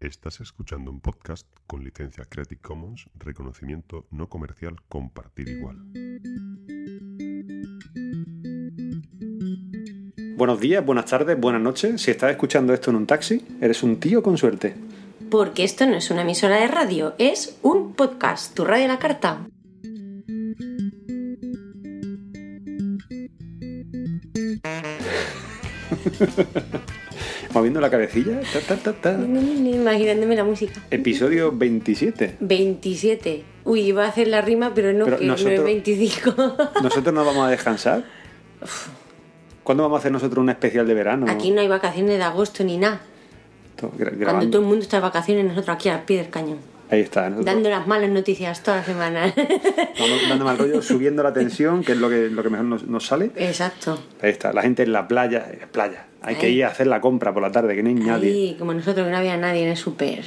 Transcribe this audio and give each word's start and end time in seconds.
Estás 0.00 0.40
escuchando 0.40 0.90
un 0.90 1.00
podcast 1.00 1.46
con 1.66 1.84
licencia 1.84 2.24
Creative 2.24 2.58
Commons, 2.62 3.04
reconocimiento 3.16 4.06
no 4.10 4.30
comercial, 4.30 4.76
compartir 4.88 5.46
igual. 5.50 5.76
Buenos 10.38 10.58
días, 10.58 10.82
buenas 10.86 11.04
tardes, 11.04 11.38
buenas 11.38 11.60
noches. 11.60 12.00
Si 12.00 12.10
estás 12.10 12.30
escuchando 12.30 12.72
esto 12.72 12.88
en 12.88 12.96
un 12.96 13.06
taxi, 13.06 13.46
eres 13.60 13.82
un 13.82 14.00
tío 14.00 14.22
con 14.22 14.38
suerte. 14.38 14.74
Porque 15.30 15.64
esto 15.64 15.84
no 15.84 15.96
es 15.96 16.10
una 16.10 16.22
emisora 16.22 16.56
de 16.56 16.68
radio, 16.68 17.14
es 17.18 17.58
un 17.60 17.92
podcast, 17.92 18.54
tu 18.54 18.64
radio 18.64 18.86
a 18.86 18.88
la 18.88 18.98
carta. 18.98 19.46
Moviendo 27.52 27.80
la 27.80 27.90
cabecilla. 27.90 28.40
ta, 28.52 28.60
ta, 28.60 28.76
ta, 28.76 28.92
ta. 28.92 29.12
Imaginándome 29.20 30.36
la 30.36 30.44
música. 30.44 30.80
Episodio 30.90 31.50
27. 31.52 32.36
27. 32.40 33.44
Uy, 33.64 33.80
iba 33.80 34.04
a 34.04 34.08
hacer 34.08 34.28
la 34.28 34.40
rima, 34.40 34.72
pero 34.74 34.92
no, 34.92 35.04
Pero 35.04 35.18
que 35.18 35.24
no 35.26 35.32
nosotros- 35.32 35.58
es 35.58 35.64
25. 35.64 36.34
¿Nosotros 36.82 37.12
nos 37.14 37.26
vamos 37.26 37.46
a 37.46 37.50
descansar? 37.50 38.04
¿Cuándo 39.64 39.82
vamos 39.82 39.96
a 39.96 40.00
hacer 40.00 40.12
nosotros 40.12 40.42
un 40.42 40.50
especial 40.50 40.86
de 40.86 40.94
verano? 40.94 41.26
Aquí 41.28 41.50
no 41.50 41.60
hay 41.60 41.68
vacaciones 41.68 42.18
de 42.18 42.22
agosto 42.22 42.62
ni 42.64 42.78
nada. 42.78 43.00
Cuando 43.78 44.50
todo 44.50 44.60
el 44.62 44.68
mundo 44.68 44.82
está 44.82 44.98
de 44.98 45.02
vacaciones, 45.02 45.44
nosotros 45.46 45.74
aquí 45.74 45.88
al 45.88 46.02
pie 46.02 46.18
del 46.18 46.30
cañón. 46.30 46.58
Ahí 46.90 47.00
está. 47.00 47.30
nosotros 47.30 47.46
Dando 47.46 47.70
las 47.70 47.86
malas 47.86 48.10
noticias 48.10 48.62
toda 48.62 48.78
la 48.78 48.84
semana. 48.84 49.32
vamos 49.98 50.18
dando 50.28 50.44
mal 50.44 50.58
rollo, 50.58 50.82
subiendo 50.82 51.22
la 51.22 51.32
tensión, 51.32 51.84
que 51.84 51.92
es 51.92 51.98
lo 51.98 52.08
que, 52.10 52.28
lo 52.30 52.42
que 52.42 52.50
mejor 52.50 52.66
nos, 52.66 52.82
nos 52.84 53.06
sale. 53.06 53.30
Exacto. 53.36 54.02
Ahí 54.20 54.30
está. 54.30 54.52
La 54.52 54.62
gente 54.62 54.82
en 54.82 54.92
la 54.92 55.06
playa. 55.06 55.46
eh, 55.52 55.66
playa. 55.70 56.06
Hay 56.22 56.34
que 56.36 56.46
Ahí. 56.46 56.56
ir 56.58 56.64
a 56.64 56.68
hacer 56.68 56.86
la 56.86 57.00
compra 57.00 57.32
por 57.32 57.42
la 57.42 57.52
tarde, 57.52 57.74
que 57.76 57.82
no 57.82 57.88
hay 57.88 57.94
nadie. 57.94 58.30
Ahí, 58.30 58.56
como 58.58 58.74
nosotros 58.74 59.06
que 59.06 59.10
no 59.12 59.16
había 59.18 59.36
nadie 59.36 59.62
en 59.62 59.68
el 59.70 59.76
súper. 59.76 60.24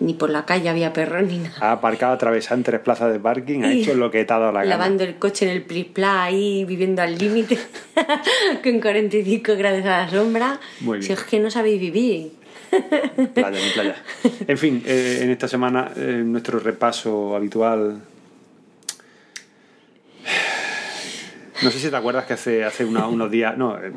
Ni 0.00 0.14
por 0.14 0.30
la 0.30 0.44
calle 0.46 0.68
había 0.68 0.92
perros 0.92 1.24
ni 1.24 1.38
nada. 1.38 1.56
Ha 1.60 1.72
aparcado 1.72 2.12
atravesado 2.12 2.54
en 2.56 2.62
tres 2.62 2.80
plazas 2.80 3.12
de 3.12 3.18
parking, 3.18 3.64
ha 3.64 3.72
hecho 3.72 3.94
lo 3.94 4.12
que 4.12 4.24
te 4.24 4.32
ha 4.32 4.38
dado 4.38 4.52
la 4.52 4.60
gana. 4.60 4.76
Lavando 4.76 5.02
el 5.02 5.16
coche 5.16 5.44
en 5.44 5.50
el 5.50 5.62
Prispla 5.62 6.22
ahí, 6.22 6.64
viviendo 6.64 7.02
al 7.02 7.18
límite, 7.18 7.58
con 8.62 8.80
45 8.80 9.56
grados 9.56 9.84
a 9.84 10.04
la 10.04 10.08
sombra. 10.08 10.60
Muy 10.80 10.98
bien. 10.98 11.02
Si 11.02 11.12
es 11.12 11.24
que 11.24 11.40
no 11.40 11.50
sabéis 11.50 11.80
vivir. 11.80 12.30
Playa, 13.34 13.58
ni 13.64 13.70
playa. 13.72 13.96
En 14.46 14.58
fin, 14.58 14.82
eh, 14.86 15.20
en 15.22 15.30
esta 15.30 15.48
semana 15.48 15.90
eh, 15.96 16.22
nuestro 16.24 16.58
repaso 16.58 17.34
habitual. 17.36 18.00
No 21.62 21.70
sé 21.72 21.78
si 21.80 21.90
te 21.90 21.96
acuerdas 21.96 22.24
que 22.26 22.34
hace, 22.34 22.64
hace 22.64 22.84
una- 22.84 23.08
unos 23.08 23.30
días, 23.32 23.58
no, 23.58 23.76
eh, 23.82 23.90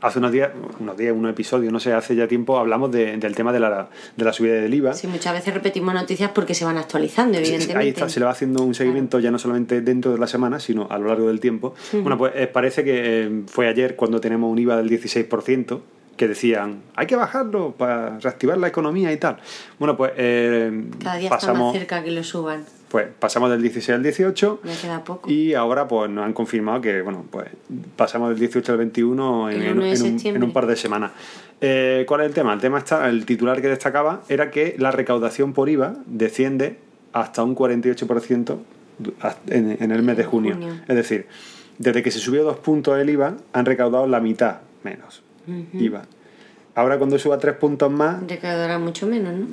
hace 0.00 0.18
unos 0.18 0.32
días, 0.32 0.50
unos 0.80 0.96
días, 0.96 1.12
unos 1.14 1.30
episodios, 1.30 1.70
no 1.70 1.78
sé, 1.78 1.92
hace 1.92 2.16
ya 2.16 2.26
tiempo 2.26 2.56
hablamos 2.58 2.90
de- 2.90 3.18
del 3.18 3.34
tema 3.34 3.52
de 3.52 3.60
la, 3.60 3.90
de 4.16 4.24
la 4.24 4.32
subida 4.32 4.54
del 4.54 4.72
IVA. 4.72 4.94
Sí, 4.94 5.06
muchas 5.08 5.34
veces 5.34 5.52
repetimos 5.52 5.92
noticias 5.92 6.30
porque 6.30 6.54
se 6.54 6.64
van 6.64 6.78
actualizando, 6.78 7.34
sí, 7.36 7.44
evidentemente. 7.44 7.78
Ahí 7.82 7.88
está, 7.90 8.08
se 8.08 8.18
le 8.18 8.24
va 8.24 8.32
haciendo 8.32 8.62
un 8.62 8.74
seguimiento 8.74 9.20
ya 9.20 9.30
no 9.30 9.38
solamente 9.38 9.82
dentro 9.82 10.10
de 10.12 10.18
la 10.18 10.26
semana, 10.26 10.58
sino 10.58 10.86
a 10.90 10.96
lo 10.96 11.08
largo 11.08 11.28
del 11.28 11.38
tiempo. 11.40 11.74
Bueno, 11.92 12.16
pues 12.16 12.32
parece 12.48 12.82
que 12.82 13.42
fue 13.46 13.68
ayer 13.68 13.94
cuando 13.94 14.18
tenemos 14.18 14.50
un 14.50 14.58
IVA 14.58 14.78
del 14.78 14.88
16%, 14.88 15.80
que 16.22 16.28
decían, 16.28 16.82
hay 16.94 17.08
que 17.08 17.16
bajarlo 17.16 17.72
para 17.72 18.20
reactivar 18.20 18.56
la 18.56 18.68
economía 18.68 19.10
y 19.12 19.16
tal. 19.16 19.38
Bueno, 19.80 19.96
pues 19.96 20.12
eh, 20.16 20.84
Cada 21.02 21.16
día 21.16 21.24
está 21.24 21.34
más 21.34 21.44
pasamos, 21.46 21.72
cerca 21.76 22.04
que 22.04 22.12
lo 22.12 22.22
suban. 22.22 22.64
pues 22.88 23.08
pasamos 23.18 23.50
del 23.50 23.60
16 23.60 23.96
al 23.96 24.02
18 24.04 24.60
Ya 24.62 24.80
queda 24.80 25.02
poco. 25.02 25.28
y 25.28 25.54
ahora 25.54 25.88
pues 25.88 26.08
nos 26.10 26.24
han 26.24 26.32
confirmado 26.32 26.80
que, 26.80 27.02
bueno, 27.02 27.24
pues 27.28 27.48
pasamos 27.96 28.28
del 28.30 28.38
18 28.38 28.70
al 28.70 28.78
21 28.78 29.50
en, 29.50 29.56
El 29.62 29.66
en- 29.66 29.72
1 29.78 29.82
de 29.82 29.86
en 29.88 29.90
un, 29.90 29.96
septiembre. 30.10 30.36
en 30.38 30.44
un 30.44 30.52
par 30.52 30.66
de 30.68 30.76
semanas. 30.76 31.10
Eh, 31.60 32.04
¿Cuál 32.06 32.20
es 32.20 32.28
el 32.28 32.34
tema? 32.34 32.52
El 32.54 32.60
tema 32.60 32.78
está, 32.78 33.08
el 33.08 33.26
titular 33.26 33.60
que 33.60 33.66
destacaba 33.68 34.22
era 34.28 34.52
que 34.52 34.76
la 34.78 34.92
recaudación 34.92 35.52
por 35.54 35.68
IVA 35.68 35.96
desciende 36.06 36.76
hasta 37.12 37.42
un 37.42 37.56
48% 37.56 38.58
du- 38.98 39.14
en, 39.48 39.76
en 39.80 39.90
el 39.90 40.02
mes 40.04 40.16
de 40.16 40.24
junio. 40.24 40.54
Junio. 40.54 40.74
Es 40.86 40.94
decir, 40.94 41.26
desde 41.78 42.00
que 42.04 42.12
se 42.12 42.20
subió 42.20 42.44
dos 42.44 42.58
puntos 42.58 42.96
el 42.96 43.10
IVA, 43.10 43.34
han 43.52 43.64
recaudado 43.66 44.06
la 44.06 44.20
mitad 44.20 44.58
menos 44.84 45.22
IVA. 45.46 46.02
Ahora 46.74 46.96
cuando 46.98 47.18
suba 47.18 47.38
tres 47.38 47.56
puntos 47.56 47.90
más, 47.92 48.26
Recaudará 48.26 48.78
mucho 48.78 49.06
menos, 49.06 49.34
¿no? 49.34 49.46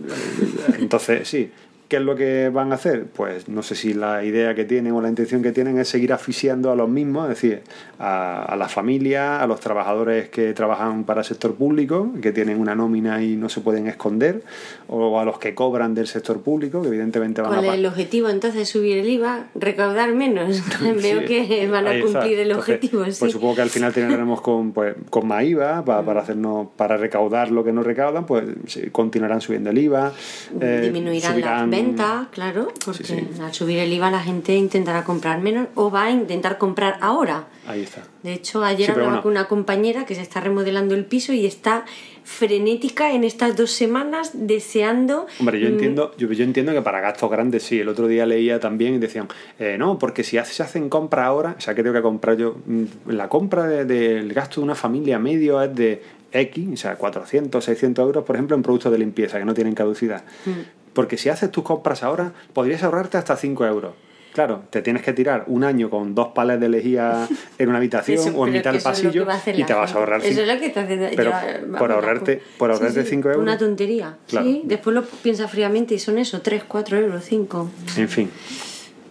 entonces, 0.79 1.27
sí. 1.27 1.51
¿Qué 1.89 1.95
es 1.97 2.03
lo 2.03 2.16
que 2.16 2.50
van 2.50 2.72
a 2.72 2.75
hacer? 2.75 3.05
Pues 3.05 3.50
no 3.50 3.63
sé 3.63 3.73
si 3.73 3.95
la 3.95 4.23
idea 4.23 4.53
que 4.53 4.63
tienen 4.63 4.94
o 4.94 5.01
la 5.01 5.09
intención 5.09 5.41
que 5.41 5.51
tienen 5.51 5.79
es 5.79 5.88
seguir 5.89 6.13
asfixiando 6.13 6.72
a 6.72 6.75
los 6.75 6.88
mismos, 6.88 7.23
es 7.23 7.29
decir, 7.41 7.61
a, 7.97 8.44
a 8.44 8.55
las 8.55 8.72
familias, 8.72 9.41
a 9.41 9.47
los 9.47 9.59
trabajadores 9.59 10.29
que 10.29 10.53
trabajan 10.53 11.03
para 11.03 11.22
el 11.22 11.25
sector 11.25 11.55
público, 11.55 12.11
que 12.22 12.31
tienen 12.31 12.59
una 12.61 12.75
nómina 12.75 13.23
y 13.23 13.35
no 13.35 13.49
se 13.49 13.61
pueden 13.61 13.88
esconder, 13.88 14.44
o 14.88 15.19
a 15.19 15.25
los 15.25 15.39
que 15.39 15.55
cobran 15.55 15.95
del 15.95 16.05
sector 16.05 16.41
público, 16.41 16.79
que 16.83 16.89
evidentemente 16.89 17.41
van 17.41 17.49
¿Cuál 17.53 17.59
a 17.61 17.67
es 17.67 17.72
pa- 17.72 17.75
el 17.78 17.85
objetivo 17.88 18.29
entonces? 18.29 18.69
¿Subir 18.69 18.99
el 18.99 19.09
IVA? 19.09 19.47
¿Recaudar 19.55 20.13
menos? 20.13 20.61
Veo 20.81 21.22
Sí, 21.22 21.25
que 21.25 21.67
van 21.72 21.88
a 21.88 21.99
cumplir 21.99 22.38
el 22.39 22.51
Entonces, 22.51 22.75
objetivo, 22.75 23.05
sí. 23.05 23.17
Pues 23.19 23.31
supongo 23.31 23.55
que 23.55 23.61
al 23.63 23.69
final 23.72 23.91
terminaremos 23.94 24.41
con, 24.41 24.73
pues, 24.73 24.94
con 25.09 25.28
más 25.28 25.44
IVA 25.44 25.83
para, 25.83 26.03
para 26.03 26.22
hacernos 26.22 26.67
para 26.78 26.97
recaudar 26.97 27.49
lo 27.49 27.63
que 27.63 27.73
no 27.73 27.81
recaudan, 27.81 28.28
pues 28.28 28.45
continuarán 28.91 29.41
subiendo 29.41 29.72
el 29.72 29.79
IVA. 29.79 30.13
eh, 30.61 30.79
Disminuirán 30.83 31.33
subirán- 31.33 31.78
ventas, 31.84 32.28
claro, 32.31 32.67
porque 32.85 33.03
Sí, 33.03 33.16
sí. 33.34 33.41
al 33.41 33.53
subir 33.53 33.79
el 33.79 33.91
IVA 33.94 34.12
la 34.12 34.22
gente 34.22 34.56
intentará 34.56 35.03
comprar 35.03 35.40
menos 35.41 35.67
o 35.75 35.90
va 35.91 36.06
a 36.06 36.12
intentar 36.12 36.57
comprar 36.57 36.97
ahora. 37.01 37.47
Ahí 37.67 37.81
está. 37.84 38.01
De 38.23 38.34
hecho, 38.34 38.63
ayer 38.63 38.85
Sí, 38.88 38.91
hablaba 38.91 39.09
bueno. 39.09 39.22
con 39.23 39.31
una 39.31 39.47
compañera 39.47 40.06
que 40.06 40.16
se 40.16 40.22
está 40.22 40.41
remodelando 40.41 40.95
el 40.95 41.06
piso 41.06 41.34
y 41.34 41.45
está 41.45 41.85
frenética 42.23 43.12
en 43.13 43.23
estas 43.23 43.56
dos 43.57 43.72
semanas 43.72 44.31
deseando... 44.34 45.25
Hombre, 45.40 45.59
yo 45.59 45.67
mm, 45.67 45.72
entiendo, 45.73 46.12
yo, 46.17 46.31
yo 46.31 46.44
entiendo 46.44 46.72
que 46.73 46.81
para 46.81 47.01
gastos 47.01 47.29
grandes 47.29 47.63
sí. 47.63 47.79
El 47.79 47.90
otro 47.90 48.07
día 48.07 48.25
leía 48.25 48.59
también 48.59 48.94
y 48.94 48.97
decían, 49.00 49.28
eh, 49.57 49.78
no, 49.79 49.97
porque 49.97 50.23
si 50.23 50.38
se 50.44 50.63
hacen 50.63 50.90
compras 50.90 51.25
ahora, 51.25 51.56
o 51.57 51.61
sea, 51.61 51.73
que 51.75 51.81
tengo 51.84 51.96
que 51.96 52.01
comprar 52.01 52.38
yo, 52.38 52.56
Mm, 52.66 52.84
la 53.11 53.29
compra 53.29 53.66
de- 53.67 53.85
del 53.85 54.31
gasto 54.34 54.61
de 54.61 54.66
una 54.66 54.75
familia 54.75 55.17
medio 55.19 55.61
es 55.61 55.73
de 55.75 56.01
X, 56.31 56.67
o 56.73 56.78
sea, 56.78 56.96
400, 56.96 57.63
600 57.66 58.03
euros, 58.06 58.23
por 58.23 58.35
ejemplo, 58.35 58.56
en 58.56 58.61
productos 58.61 58.91
de 58.91 59.00
limpieza 59.00 59.40
que 59.40 59.46
no 59.46 59.53
tienen 59.56 59.73
caducidad. 59.73 60.23
Mm. 60.46 60.50
Porque 60.99 61.15
si 61.17 61.29
haces 61.29 61.49
tus 61.49 61.63
compras 61.63 62.03
ahora, 62.03 62.33
podrías 62.51 62.83
ahorrarte 62.83 63.17
hasta 63.17 63.37
5 63.37 63.65
euros. 63.65 63.93
Claro, 64.33 64.63
te 64.69 64.81
tienes 64.81 65.01
que 65.01 65.13
tirar 65.13 65.45
un 65.47 65.63
año 65.63 65.89
con 65.89 66.13
dos 66.13 66.27
palets 66.35 66.59
de 66.59 66.67
lejía 66.67 67.25
en 67.57 67.69
una 67.69 67.77
habitación 67.77 68.17
Eso, 68.27 68.37
o 68.37 68.45
en 68.45 68.51
mitad 68.51 68.73
del 68.73 68.81
pasillo 68.81 69.25
y 69.55 69.63
te 69.63 69.73
vas 69.73 69.95
a 69.95 69.97
ahorrar 69.97 70.19
Eso 70.25 70.41
es 70.41 70.47
lo 70.53 70.59
que 70.59 70.65
está 70.65 70.81
haciendo. 70.81 71.07
Pero 71.15 71.31
por 71.31 71.89
vamos, 71.89 72.03
ahorrarte- 72.03 72.41
por 72.57 72.69
ahorrarte 72.69 73.05
cinco 73.05 73.29
euros. 73.29 73.41
Una 73.41 73.57
tontería. 73.57 74.17
Claro. 74.27 74.45
Sí, 74.45 74.61
después 74.65 74.93
lo 74.93 75.03
piensas 75.03 75.49
fríamente 75.49 75.93
y 75.95 75.99
son 75.99 76.17
eso, 76.17 76.41
3, 76.41 76.65
4 76.67 76.97
euros, 76.97 77.23
5. 77.23 77.69
En 77.95 78.09
fin. 78.09 78.29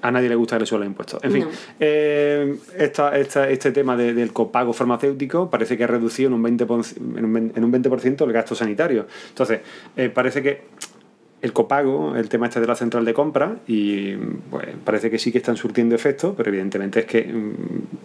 A 0.02 0.12
nadie 0.12 0.28
le 0.28 0.36
gusta 0.36 0.54
que 0.56 0.60
le 0.60 0.66
suban 0.66 0.82
los 0.82 0.86
impuestos. 0.88 1.24
En 1.24 1.32
fin, 1.32 1.42
No. 1.44 1.50
eh, 1.80 2.56
esta, 2.78 3.18
esta- 3.18 3.48
este 3.50 3.72
tema 3.72 3.96
de- 3.96 4.14
del 4.14 4.32
copago 4.32 4.72
farmacéutico 4.72 5.50
parece 5.50 5.76
que 5.76 5.82
ha 5.82 5.88
reducido 5.88 6.28
en 6.28 6.34
un 6.34 6.42
20%, 6.44 6.94
en 7.18 7.24
un 7.24 7.32
20%, 7.32 7.56
en 7.56 7.64
un 7.64 7.72
20% 7.72 8.24
el 8.24 8.32
gasto 8.32 8.54
sanitario. 8.54 9.06
Entonces, 9.30 9.60
eh, 9.96 10.08
parece 10.10 10.40
que 10.42 10.62
el 11.40 11.52
copago, 11.52 12.16
el 12.16 12.28
tema 12.28 12.46
este 12.46 12.60
de 12.60 12.66
la 12.66 12.74
central 12.74 13.04
de 13.04 13.14
compra, 13.14 13.58
y 13.68 14.16
pues 14.50 14.66
parece 14.84 15.08
que 15.10 15.18
sí 15.20 15.30
que 15.30 15.38
están 15.38 15.56
surtiendo 15.56 15.94
efecto, 15.94 16.34
pero 16.36 16.48
evidentemente 16.48 17.00
es 17.00 17.06
que, 17.06 17.22
mm, 17.24 17.54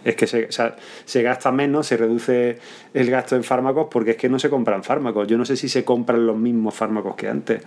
es 0.04 0.14
que 0.14 0.26
se, 0.28 0.44
o 0.46 0.52
sea, 0.52 0.76
se 1.04 1.22
gasta 1.22 1.50
menos, 1.50 1.86
se 1.88 1.96
reduce 1.96 2.58
el 2.94 3.10
gasto 3.10 3.34
en 3.34 3.42
fármacos 3.42 3.88
porque 3.90 4.12
es 4.12 4.16
que 4.16 4.28
no 4.28 4.38
se 4.38 4.50
compran 4.50 4.84
fármacos. 4.84 5.26
Yo 5.26 5.36
no 5.36 5.44
sé 5.44 5.56
si 5.56 5.68
se 5.68 5.84
compran 5.84 6.26
los 6.26 6.36
mismos 6.36 6.74
fármacos 6.74 7.16
que 7.16 7.28
antes. 7.28 7.62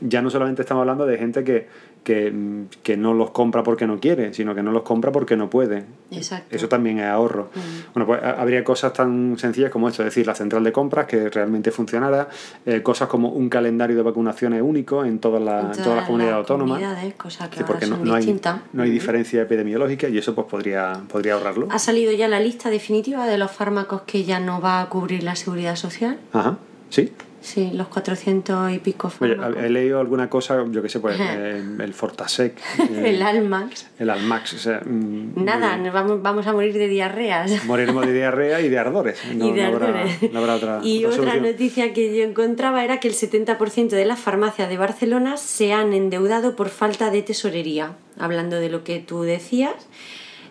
Ya 0.00 0.22
no 0.22 0.30
solamente 0.30 0.62
estamos 0.62 0.82
hablando 0.82 1.04
de 1.04 1.18
gente 1.18 1.42
que, 1.42 1.66
que, 2.04 2.30
mm, 2.30 2.66
que 2.84 2.96
no 2.96 3.12
los 3.12 3.30
compra 3.32 3.64
porque 3.64 3.86
no 3.88 3.98
quiere, 3.98 4.32
sino 4.34 4.54
que 4.54 4.62
no 4.62 4.70
los 4.70 4.82
compra 4.82 5.10
porque 5.10 5.36
no 5.36 5.50
puede. 5.50 5.84
Exacto. 6.12 6.54
Eso 6.54 6.68
también 6.68 6.98
es 7.00 7.06
ahorro. 7.06 7.50
Bueno, 7.92 8.06
pues 8.06 8.22
ha- 8.22 8.40
habría 8.40 8.62
cosas 8.62 8.92
tan 8.92 9.36
sencillas 9.36 9.70
como 9.70 9.88
esto, 9.88 10.02
es 10.02 10.06
decir, 10.14 10.26
la 10.28 10.34
central 10.36 10.62
de 10.62 10.70
compras 10.70 11.06
que 11.06 11.28
realmente 11.28 11.72
funcionara, 11.72 12.28
eh, 12.66 12.82
cosas 12.82 13.08
como 13.08 13.30
un 13.30 13.48
calendario 13.48 13.96
de 13.96 14.02
vacunaciones 14.02 14.62
único 14.62 15.04
en 15.08 15.18
todas 15.18 15.42
las, 15.42 15.76
en 15.76 15.82
todas 15.82 15.96
las 15.96 16.06
comunidades 16.06 16.36
autónomas. 16.36 16.78
comunidades, 16.78 17.14
cosas 17.14 17.48
que 17.48 17.58
Sí, 17.58 17.64
porque 17.66 17.86
no, 17.86 17.96
no 17.98 18.14
hay, 18.14 18.40
no 18.72 18.82
hay 18.82 18.90
diferencia 18.90 19.42
epidemiológica 19.42 20.08
y 20.08 20.18
eso 20.18 20.34
pues 20.34 20.46
podría, 20.46 21.00
podría 21.08 21.34
ahorrarlo. 21.34 21.68
¿Ha 21.70 21.78
salido 21.78 22.12
ya 22.12 22.28
la 22.28 22.40
lista 22.40 22.70
definitiva 22.70 23.26
de 23.26 23.38
los 23.38 23.50
fármacos 23.50 24.02
que 24.02 24.24
ya 24.24 24.40
no 24.40 24.60
va 24.60 24.80
a 24.80 24.88
cubrir 24.88 25.22
la 25.22 25.36
seguridad 25.36 25.76
social? 25.76 26.18
Ajá, 26.32 26.58
sí. 26.90 27.12
Sí, 27.40 27.70
los 27.72 27.88
400 27.88 28.72
y 28.72 28.78
pico 28.78 29.12
Oye, 29.20 29.36
he 29.64 29.70
leído 29.70 30.00
alguna 30.00 30.28
cosa, 30.28 30.64
yo 30.68 30.82
qué 30.82 30.88
sé, 30.88 30.98
pues 30.98 31.16
eh, 31.20 31.62
el 31.78 31.94
Fortasec, 31.94 32.58
eh, 32.78 33.10
el 33.10 33.22
Almax. 33.22 33.86
el 33.98 34.10
Almax, 34.10 34.54
o 34.54 34.58
sea, 34.58 34.80
mm, 34.84 35.44
Nada, 35.44 35.76
nos 35.76 35.92
vamos, 35.92 36.20
vamos 36.20 36.46
a 36.46 36.52
morir 36.52 36.74
de 36.74 36.88
diarreas. 36.88 37.64
moriremos 37.66 38.06
de 38.06 38.12
diarrea 38.12 38.60
y 38.60 38.68
de 38.68 38.78
ardores. 38.78 39.18
No, 39.38 39.48
y 39.48 39.52
de 39.52 39.62
no 39.62 39.68
habrá, 39.68 39.86
ardores. 39.88 40.32
no 40.32 40.38
habrá 40.40 40.54
otra, 40.56 40.80
Y 40.82 41.04
otra 41.04 41.20
otra 41.20 41.36
noticia 41.36 41.92
que 41.92 42.16
yo 42.16 42.24
encontraba 42.24 42.82
era 42.82 42.98
que 42.98 43.08
el 43.08 43.14
70% 43.14 43.90
de 43.90 44.04
las 44.04 44.18
farmacias 44.18 44.68
de 44.68 44.76
Barcelona 44.76 45.36
se 45.36 45.72
han 45.72 45.92
endeudado 45.92 46.56
por 46.56 46.70
falta 46.70 47.10
de 47.10 47.22
tesorería, 47.22 47.92
hablando 48.18 48.56
de 48.56 48.68
lo 48.68 48.82
que 48.82 48.98
tú 48.98 49.22
decías. 49.22 49.74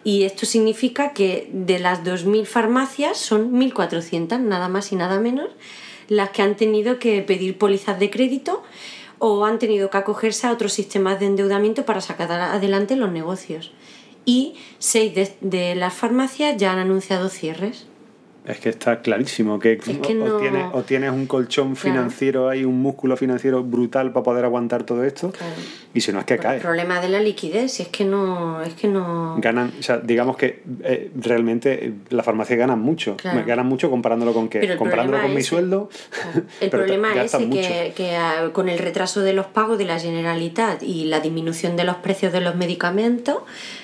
Y 0.03 0.23
esto 0.23 0.45
significa 0.45 1.11
que 1.11 1.49
de 1.51 1.79
las 1.79 2.03
2.000 2.05 2.45
farmacias 2.45 3.17
son 3.17 3.51
1.400, 3.59 4.39
nada 4.39 4.69
más 4.69 4.93
y 4.93 4.95
nada 4.95 5.19
menos, 5.19 5.49
las 6.07 6.29
que 6.31 6.41
han 6.41 6.55
tenido 6.55 6.99
que 6.99 7.21
pedir 7.21 7.57
pólizas 7.57 7.99
de 7.99 8.09
crédito 8.09 8.63
o 9.19 9.45
han 9.45 9.59
tenido 9.59 9.89
que 9.89 9.97
acogerse 9.97 10.47
a 10.47 10.51
otros 10.51 10.73
sistemas 10.73 11.19
de 11.19 11.25
endeudamiento 11.25 11.85
para 11.85 12.01
sacar 12.01 12.31
adelante 12.31 12.95
los 12.95 13.11
negocios. 13.11 13.71
Y 14.25 14.55
seis 14.79 15.15
de, 15.15 15.35
de 15.41 15.75
las 15.75 15.93
farmacias 15.93 16.57
ya 16.57 16.71
han 16.73 16.79
anunciado 16.79 17.29
cierres. 17.29 17.87
Es 18.47 18.59
que 18.59 18.69
está 18.69 19.01
clarísimo 19.01 19.59
que, 19.59 19.73
Es 19.73 19.79
que 19.83 20.17
o, 20.19 20.37
tienes, 20.37 20.65
o 20.73 20.83
tienes 20.83 21.11
un 21.11 21.25
colchón 21.27 21.75
Claro. 21.75 21.95
financiero 21.95 22.49
ahí, 22.49 22.63
un 22.63 22.81
músculo 22.81 23.17
financiero 23.17 23.63
brutal 23.63 24.11
para 24.13 24.23
poder 24.23 24.45
aguantar 24.45 24.83
todo 24.83 25.03
esto. 25.03 25.31
Claro. 25.31 25.53
Y 25.93 26.01
si 26.01 26.11
no 26.11 26.19
es 26.19 26.25
que 26.25 26.35
El 26.35 26.39
cae. 26.39 26.59
problema 26.59 27.01
de 27.01 27.09
la 27.09 27.19
liquidez, 27.19 27.73
si 27.73 27.83
es 27.83 27.89
que 27.89 28.05
no. 28.05 28.61
Es 28.61 28.73
que 28.75 28.87
no. 28.87 29.35
Ganan, 29.39 29.73
o 29.79 29.83
sea, 29.83 29.97
digamos 29.97 30.37
que 30.37 30.63
eh, 30.83 31.11
realmente 31.15 31.87
eh, 31.87 31.93
las 32.09 32.25
farmacias 32.25 32.57
ganan 32.57 32.79
mucho. 32.79 33.17
Claro. 33.17 33.43
Ganan 33.45 33.65
mucho 33.67 33.89
comparándolo 33.89 34.33
con 34.33 34.49
el 34.51 34.77
Comparándolo 34.77 35.21
con 35.21 35.33
mi 35.33 35.41
sueldo. 35.41 35.89
El 36.61 36.69
problema 36.69 37.13
es 37.21 37.35
que, 37.35 37.93
que, 37.95 38.15
ah, 38.15 38.49
con 38.53 38.69
el 38.69 38.79
retraso 38.79 39.21
de 39.21 39.33
los 39.33 39.47
pagos 39.47 39.77
de 39.77 39.85
la 39.85 39.99
Generalitat 39.99 40.83
y 40.83 41.05
la 41.05 41.19
disminución 41.19 41.75
de 41.75 41.83
los 41.83 41.97
precios 41.97 42.31
de 42.31 42.41
los 42.41 42.55
medicamentos 42.55 43.39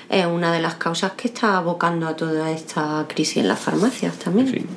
es 0.09 0.25
una 0.25 0.51
de 0.53 0.61
las 0.61 0.75
causas 0.75 1.13
que 1.13 1.27
está 1.27 1.57
abocando 1.57 2.07
a 2.07 2.15
toda 2.15 2.51
esta 2.51 3.05
crisis 3.07 3.37
en 3.37 3.47
las 3.47 3.59
farmacias 3.59 4.17
también. 4.19 4.52
Fin, 4.53 4.67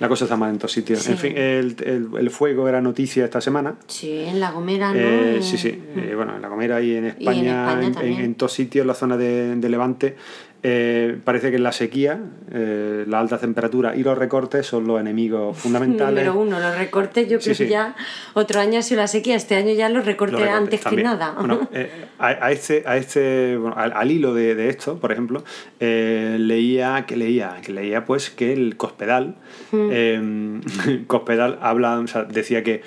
la 0.00 0.08
cosa 0.08 0.24
está 0.24 0.36
mal 0.36 0.50
en 0.50 0.58
todos 0.58 0.72
sitios. 0.72 1.00
Sí. 1.00 1.12
En 1.12 1.18
fin, 1.18 1.36
el, 1.36 1.76
el- 1.84 2.08
el 2.18 2.30
fuego 2.30 2.68
era 2.68 2.80
noticia 2.80 3.24
esta 3.24 3.40
semana. 3.40 3.76
Sí, 3.86 4.10
en 4.26 4.40
La 4.40 4.50
Gomera, 4.50 4.92
¿no? 4.92 4.98
Eh, 4.98 5.38
sí, 5.42 5.56
sí. 5.58 5.68
Eh, 5.96 6.12
bueno, 6.16 6.34
en 6.36 6.42
La 6.42 6.48
Gomera 6.48 6.80
y 6.82 6.96
en 6.96 7.04
España, 7.06 7.80
España 7.82 8.02
en, 8.02 8.20
en 8.24 8.34
todos 8.34 8.52
sitios, 8.52 8.82
en 8.82 8.88
la 8.88 8.94
zona 8.94 9.16
de, 9.16 9.54
de 9.56 9.68
Levante, 9.68 10.16
eh, 10.64 11.18
parece 11.24 11.50
que 11.50 11.58
la 11.58 11.72
sequía, 11.72 12.20
eh, 12.52 13.04
la 13.08 13.18
alta 13.18 13.38
temperatura 13.38 13.96
y 13.96 14.02
los 14.04 14.16
recortes 14.16 14.64
son 14.66 14.86
los 14.86 15.00
enemigos 15.00 15.58
fundamentales. 15.62 16.24
Número 16.24 16.38
uno, 16.40 16.60
los 16.60 16.78
recortes, 16.78 17.28
yo 17.28 17.38
creo 17.40 17.54
sí. 17.54 17.64
que 17.64 17.70
ya 17.70 17.96
otro 18.34 18.60
año 18.60 18.78
ha 18.78 18.82
sido 18.82 19.00
la 19.00 19.08
sequía, 19.08 19.34
este 19.34 19.56
año 19.56 19.74
ya 19.74 19.88
los 19.88 20.04
recortes, 20.06 20.38
Los 20.38 20.42
recortes 20.48 20.62
antes 20.64 20.80
también. 20.82 21.08
que 21.08 21.14
nada. 21.14 21.34
Bueno, 21.38 21.68
eh, 21.72 21.90
a, 22.18 22.28
a 22.28 22.52
este, 22.52 22.84
a 22.86 22.96
este 22.96 23.56
bueno, 23.56 23.76
al, 23.76 23.92
al 23.92 24.10
hilo 24.10 24.34
de, 24.34 24.54
de 24.54 24.68
esto, 24.68 24.98
por 24.98 25.10
ejemplo, 25.10 25.42
leía 25.80 27.04
que 27.06 27.16
leía 27.16 27.56
que 27.62 27.72
leía 27.72 28.04
pues 28.04 28.30
que 28.30 28.52
el 28.52 28.76
Cospedal, 28.76 29.36
Mm. 29.72 29.88
eh, 29.90 30.60
Cospedal 31.06 31.58
habla, 31.62 31.98
o 31.98 32.06
sea, 32.06 32.24
decía 32.24 32.62
que 32.62 32.82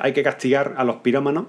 hay 0.00 0.12
que 0.12 0.22
castigar 0.22 0.74
a 0.76 0.84
los 0.84 0.96
pirómanos 0.96 1.46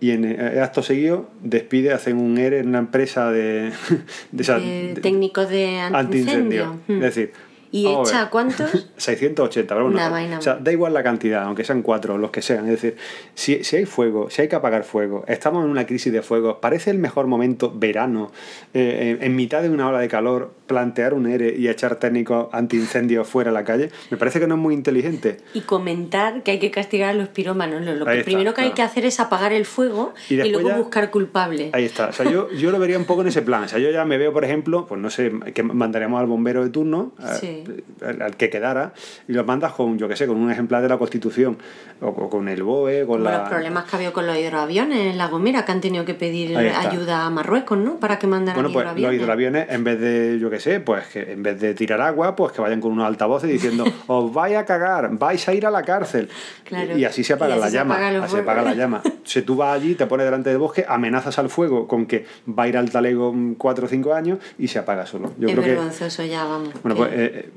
y 0.00 0.12
en 0.12 0.24
eh, 0.24 0.60
acto 0.60 0.82
seguido 0.82 1.28
despide, 1.42 1.92
hacen 1.92 2.16
un 2.16 2.38
ERE 2.38 2.60
en 2.60 2.68
una 2.68 2.78
empresa 2.78 3.30
de, 3.30 3.70
de, 4.32 4.44
De 4.44 4.92
de- 4.94 5.00
técnicos 5.00 5.48
de 5.50 5.78
antiincendio. 5.78 6.64
antiincendio. 6.64 6.76
Mm. 6.88 6.92
Es 6.94 7.00
decir, 7.14 7.32
¿Y 7.72 7.84
vamos 7.84 8.10
echa 8.10 8.28
cuántos? 8.30 8.88
680, 8.96 9.74
pero 9.74 9.88
bueno, 9.90 10.10
vaina. 10.10 10.38
o 10.38 10.42
sea, 10.42 10.56
da 10.56 10.72
igual 10.72 10.92
la 10.92 11.02
cantidad, 11.02 11.44
aunque 11.44 11.64
sean 11.64 11.82
cuatro, 11.82 12.18
los 12.18 12.30
que 12.30 12.42
sean. 12.42 12.64
Es 12.66 12.72
decir, 12.82 12.96
si, 13.34 13.62
si 13.64 13.76
hay 13.76 13.84
fuego, 13.86 14.28
si 14.30 14.42
hay 14.42 14.48
que 14.48 14.56
apagar 14.56 14.84
fuego, 14.84 15.24
estamos 15.28 15.64
en 15.64 15.70
una 15.70 15.86
crisis 15.86 16.12
de 16.12 16.22
fuego, 16.22 16.60
parece 16.60 16.90
el 16.90 16.98
mejor 16.98 17.26
momento, 17.26 17.72
verano, 17.74 18.32
eh, 18.74 19.16
en, 19.20 19.24
en 19.24 19.36
mitad 19.36 19.62
de 19.62 19.70
una 19.70 19.88
ola 19.88 20.00
de 20.00 20.08
calor, 20.08 20.52
plantear 20.66 21.14
un 21.14 21.26
ERE 21.26 21.54
y 21.56 21.68
echar 21.68 21.96
técnicos 21.96 22.48
antiincendios 22.52 23.26
fuera 23.28 23.50
a 23.50 23.52
la 23.54 23.64
calle, 23.64 23.90
me 24.10 24.16
parece 24.16 24.38
que 24.40 24.46
no 24.46 24.54
es 24.56 24.60
muy 24.60 24.74
inteligente. 24.74 25.38
Y 25.54 25.60
comentar 25.62 26.42
que 26.42 26.52
hay 26.52 26.58
que 26.58 26.70
castigar 26.70 27.10
a 27.10 27.14
los 27.14 27.28
pirómanos. 27.28 27.82
Lo, 27.84 27.94
lo 27.94 28.04
que 28.04 28.12
está, 28.18 28.24
primero 28.24 28.54
que 28.54 28.62
hay 28.62 28.72
que 28.72 28.82
hacer 28.82 29.04
es 29.04 29.18
apagar 29.20 29.52
el 29.52 29.64
fuego 29.64 30.12
Y 30.28 30.36
luego 30.36 30.68
ya- 30.68 30.76
buscar 30.76 31.10
culpables. 31.10 31.70
Ahí 31.72 31.84
está. 31.84 32.08
O 32.08 32.12
sea, 32.12 32.30
yo, 32.30 32.50
yo 32.52 32.70
lo 32.70 32.78
vería 32.78 32.98
un 32.98 33.04
poco 33.04 33.22
en 33.22 33.28
ese 33.28 33.42
plan. 33.42 33.64
O 33.64 33.68
sea, 33.68 33.78
yo 33.78 33.90
ya 33.90 34.04
me 34.04 34.18
veo, 34.18 34.32
por 34.32 34.44
ejemplo, 34.44 34.86
pues 34.86 35.00
no 35.00 35.10
sé, 35.10 35.32
que 35.54 35.62
mandaríamos 35.62 36.20
al 36.20 36.26
bombero 36.26 36.62
de 36.64 36.70
turno, 36.70 37.12
a- 37.18 37.34
Sí. 37.34 37.59
Al, 38.04 38.22
al 38.22 38.36
que 38.36 38.50
quedara, 38.50 38.92
y 39.28 39.32
los 39.32 39.46
mandas 39.46 39.72
con, 39.72 39.98
yo 39.98 40.08
qué 40.08 40.16
sé, 40.16 40.26
con 40.26 40.36
un 40.36 40.50
ejemplar 40.50 40.82
de 40.82 40.88
la 40.88 40.98
Constitución, 40.98 41.58
o, 42.00 42.08
o 42.08 42.30
con 42.30 42.48
el 42.48 42.62
BOE, 42.62 43.00
con 43.06 43.18
Como 43.18 43.30
la... 43.30 43.38
los 43.40 43.48
problemas 43.48 43.84
que 43.84 43.90
ha 43.94 43.98
habido 43.98 44.12
con 44.12 44.26
los 44.26 44.36
hidroaviones 44.36 44.98
en 45.12 45.18
La 45.18 45.28
Gomera, 45.28 45.64
que 45.64 45.72
han 45.72 45.80
tenido 45.80 46.04
que 46.04 46.14
pedir 46.14 46.56
ayuda 46.56 47.26
a 47.26 47.30
Marruecos, 47.30 47.78
¿no? 47.78 47.96
Para 48.00 48.18
que 48.18 48.26
mandaran 48.26 48.62
Bueno, 48.62 48.72
pues 48.72 48.86
los 49.00 49.12
hidroaviones. 49.14 49.68
en 49.70 49.84
vez 49.84 50.00
de, 50.00 50.38
yo 50.40 50.50
qué 50.50 50.60
sé, 50.60 50.80
pues 50.80 51.06
que 51.08 51.32
en 51.32 51.42
vez 51.42 51.60
de 51.60 51.74
tirar 51.74 52.00
agua, 52.00 52.34
pues 52.36 52.52
que 52.52 52.60
vayan 52.60 52.80
con 52.80 52.92
unos 52.92 53.06
altavoces 53.06 53.50
diciendo, 53.50 53.84
os 54.06 54.32
vais 54.32 54.56
a 54.56 54.64
cagar, 54.64 55.10
vais 55.18 55.46
a 55.48 55.54
ir 55.54 55.66
a 55.66 55.70
la 55.70 55.82
cárcel. 55.82 56.28
Claro. 56.64 56.96
Y 56.96 57.04
así 57.04 57.22
se 57.24 57.34
apaga 57.34 57.54
así 57.54 57.60
la 57.62 57.68
se 57.70 57.76
llama. 57.76 58.08
así 58.24 58.34
se 58.36 58.40
apaga 58.42 58.62
la 58.62 58.74
llama. 58.74 59.02
Si 59.22 59.42
tú 59.42 59.54
vas 59.54 59.76
allí, 59.76 59.94
te 59.94 60.06
pones 60.06 60.24
delante 60.26 60.50
del 60.50 60.58
bosque, 60.58 60.84
amenazas 60.88 61.38
al 61.38 61.50
fuego 61.50 61.86
con 61.86 62.06
que 62.06 62.26
va 62.48 62.64
a 62.64 62.68
ir 62.68 62.76
al 62.76 62.90
talego 62.90 63.32
mm, 63.32 63.54
cuatro 63.54 63.86
o 63.86 63.88
cinco 63.88 64.12
años 64.12 64.38
y 64.58 64.66
se 64.66 64.78
apaga 64.80 65.06
solo. 65.06 65.32
Yo 65.38 65.46
es 65.46 65.52
creo 65.54 65.64
que. 65.64 65.70
vergonzoso 65.70 66.24
ya, 66.24 66.44
vamos. 66.44 66.70
Bueno, 66.82 66.96
que- 66.96 67.02
pues 67.02 67.12
eh, 67.12 67.32
eh, 67.34 67.49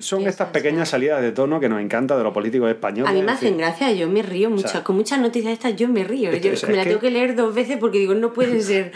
son 0.00 0.26
estas 0.26 0.48
pequeñas 0.48 0.88
salidas 0.88 1.22
de 1.22 1.32
tono 1.32 1.60
que 1.60 1.68
nos 1.68 1.80
encanta 1.80 2.16
de 2.18 2.24
los 2.24 2.32
políticos 2.34 2.68
españoles. 2.70 3.08
a 3.10 3.12
mí 3.12 3.20
me 3.20 3.24
en 3.24 3.30
hacen 3.30 3.56
gracia, 3.58 3.92
yo 3.92 4.08
me 4.08 4.22
río 4.22 4.50
mucho. 4.50 4.68
sea, 4.68 4.82
con 4.84 4.96
muchas 4.96 5.20
noticias 5.20 5.52
estas 5.52 5.76
yo 5.76 5.88
me 5.88 6.04
río. 6.04 6.30
es 6.30 6.40
Yo 6.42 6.50
es 6.52 6.68
me 6.68 6.76
la 6.76 6.82
que- 6.82 6.90
tengo 6.90 7.00
que 7.00 7.10
leer 7.10 7.36
dos 7.36 7.54
veces 7.54 7.76
porque 7.78 7.98
digo, 7.98 8.14
no 8.14 8.32
puede 8.32 8.60
ser. 8.62 8.92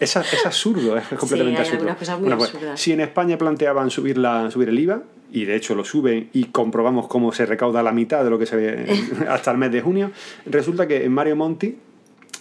Es, 0.00 0.16
es 0.16 0.46
absurdo, 0.46 0.96
es 0.96 1.06
completamente 1.08 1.58
hay 1.60 1.66
absurdo. 1.66 1.76
algunas 1.80 1.96
cosas 1.98 2.14
muy 2.18 2.22
Bueno, 2.24 2.38
pues, 2.38 2.54
absurdas. 2.54 2.80
si 2.80 2.92
en 2.92 3.00
España 3.00 3.36
planteaban 3.36 3.90
subir, 3.90 4.16
la, 4.16 4.50
subir 4.50 4.68
el 4.70 4.78
IVA, 4.78 5.02
y 5.32 5.44
de 5.44 5.54
hecho 5.54 5.74
lo 5.76 5.84
suben 5.84 6.28
y 6.32 6.46
comprobamos 6.46 7.06
cómo 7.06 7.32
se 7.32 7.46
recauda 7.46 7.82
la 7.84 7.92
mitad 7.92 8.24
de 8.24 8.30
lo 8.30 8.38
que 8.38 8.46
se 8.46 8.56
ve 8.56 8.86
hasta 9.28 9.50
el 9.52 9.58
mes 9.58 9.70
de 9.72 9.80
junio, 9.80 10.10
resulta 10.46 10.88
que 10.88 11.08
Mario 11.08 11.36
Monti 11.36 11.76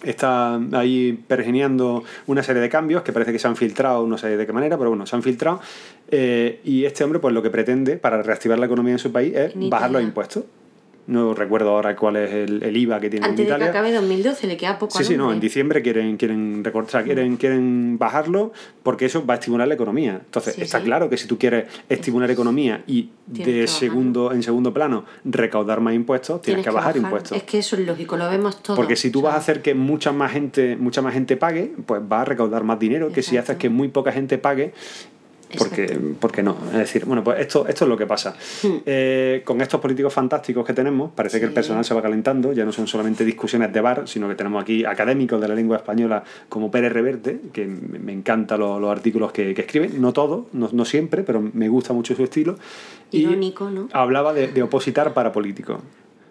está 0.04 0.60
ahí 0.74 1.24
pergeneando 1.28 2.04
una 2.28 2.44
serie 2.44 2.62
de 2.62 2.70
cambios 2.70 3.04
que 3.04 3.12
parece 3.14 3.32
que 3.32 3.40
se 3.40 3.48
han 3.48 3.56
filtrado, 3.56 4.08
no 4.08 4.18
sé 4.18 4.38
de 4.38 4.46
qué 4.46 4.54
manera, 4.54 4.78
pero 4.78 4.90
bueno, 4.90 5.06
se 5.06 5.16
han 5.16 5.24
filtrado. 5.24 5.62
eh, 6.12 6.62
y 6.64 6.86
este 6.86 7.04
hombre, 7.04 7.20
pues 7.20 7.34
lo 7.34 7.42
que 7.42 7.50
pretende 7.50 7.98
para 7.98 8.22
reactivar 8.22 8.60
la 8.60 8.66
economía 8.66 8.94
en 8.94 9.00
su 9.00 9.12
país 9.12 9.36
es 9.36 9.54
bajar 9.70 9.92
los 9.92 10.02
impuestos. 10.02 10.44
No 11.10 11.34
recuerdo 11.34 11.72
ahora 11.72 11.96
cuál 11.96 12.18
es 12.18 12.32
el, 12.32 12.62
el 12.62 12.78
IVA 12.78 13.00
que 13.00 13.10
tiene 13.10 13.26
Antes 13.26 13.40
en 13.40 13.46
de 13.48 13.50
que 13.50 13.56
Italia. 13.56 13.70
acabe 13.72 13.92
2012 13.92 14.46
le 14.46 14.58
queda 14.58 14.78
poco 14.78 14.96
Sí, 14.96 15.04
sí, 15.04 15.18
no, 15.18 15.34
en 15.34 15.40
diciembre 15.40 15.82
quieren, 15.82 16.18
quieren 16.18 16.64
recortar, 16.64 17.04
quieren, 17.04 17.36
quieren 17.38 17.98
bajarlo 17.98 18.54
porque 18.84 19.06
eso 19.06 19.26
va 19.26 19.34
a 19.34 19.38
estimular 19.38 19.68
la 19.68 19.74
economía. 19.74 20.22
Entonces, 20.24 20.54
Sí, 20.54 20.62
está 20.62 20.78
sí. 20.80 20.86
claro 20.86 21.10
que 21.10 21.18
si 21.18 21.28
tú 21.28 21.40
quieres 21.40 21.66
estimular 21.90 22.30
la 22.30 22.34
economía 22.34 22.84
y 22.86 23.10
de 23.26 23.66
segundo, 23.68 24.32
en 24.32 24.44
segundo 24.44 24.72
plano 24.72 25.06
recaudar 25.26 25.82
más 25.82 25.96
impuestos, 25.96 26.44
tienes, 26.44 26.64
que, 26.64 26.70
bajar, 26.70 26.96
impuestos. 26.96 27.36
Es 27.36 27.44
que 27.44 27.58
eso 27.58 27.76
es 27.76 27.88
lógico, 27.88 28.16
lo 28.16 28.30
vemos 28.30 28.62
todo. 28.62 28.76
Porque 28.76 28.96
si 28.96 29.10
tú 29.10 29.22
vas 29.24 29.34
a 29.34 29.38
hacer 29.38 29.64
que 29.64 29.74
mucha 29.74 30.12
más 30.12 30.32
gente, 30.32 30.76
mucha 30.76 31.02
más 31.02 31.14
gente 31.14 31.38
pague, 31.38 31.74
pues 31.88 32.08
vas 32.08 32.22
a 32.22 32.26
recaudar 32.26 32.64
más 32.64 32.78
dinero 32.80 33.12
que 33.12 33.24
si 33.24 33.36
haces 33.36 33.58
que 33.58 33.70
muy 33.70 33.88
poca 33.88 34.12
gente 34.12 34.38
pague. 34.38 34.74
Porque, 35.58 36.00
porque 36.20 36.44
no. 36.44 36.56
Es 36.72 36.78
decir, 36.78 37.06
bueno, 37.06 37.24
pues 37.24 37.40
esto, 37.40 37.68
esto 37.68 37.86
es 37.86 37.90
lo 37.90 37.98
que 37.98 38.06
pasa. 38.06 38.36
Eh, 38.86 39.42
con 39.44 39.62
estos 39.62 39.82
políticos 39.82 40.14
fantásticos 40.14 40.66
que 40.66 40.74
tenemos, 40.74 41.12
parece 41.16 41.40
que 41.40 41.46
el 41.46 41.50
Hmm. 41.50 41.54
Sí. 41.54 41.56
personal 41.56 41.84
se 41.86 41.94
va 41.94 42.02
calentando, 42.02 42.54
ya 42.54 42.66
no 42.66 42.72
son 42.72 42.86
solamente 42.88 43.26
discusiones 43.26 43.74
de 43.74 43.82
bar, 43.82 44.08
sino 44.08 44.30
que 44.30 44.36
tenemos 44.36 44.62
aquí 44.62 44.86
académicos 44.86 45.42
de 45.42 45.48
la 45.48 45.56
lengua 45.56 45.78
española 45.78 46.24
como 46.50 46.70
Pérez 46.70 46.94
Reverte, 46.94 47.40
que 47.52 47.66
me 47.66 48.14
encantan 48.14 48.60
los, 48.60 48.80
los 48.80 48.92
artículos 48.92 49.32
que, 49.32 49.54
que 49.56 49.62
escribe, 49.62 49.90
no 49.90 50.14
todos, 50.14 50.46
no, 50.54 50.70
no 50.72 50.86
siempre, 50.86 51.24
pero 51.24 51.42
me 51.42 51.68
gusta 51.68 51.94
mucho 51.94 52.16
su 52.16 52.24
estilo. 52.24 52.58
Y 53.12 53.22
Irónico, 53.24 53.70
¿no? 53.72 53.90
Hablaba 53.92 54.34
de, 54.34 54.50
de 54.50 54.62
opositar 54.62 55.14
para 55.14 55.32
políticos. 55.32 55.80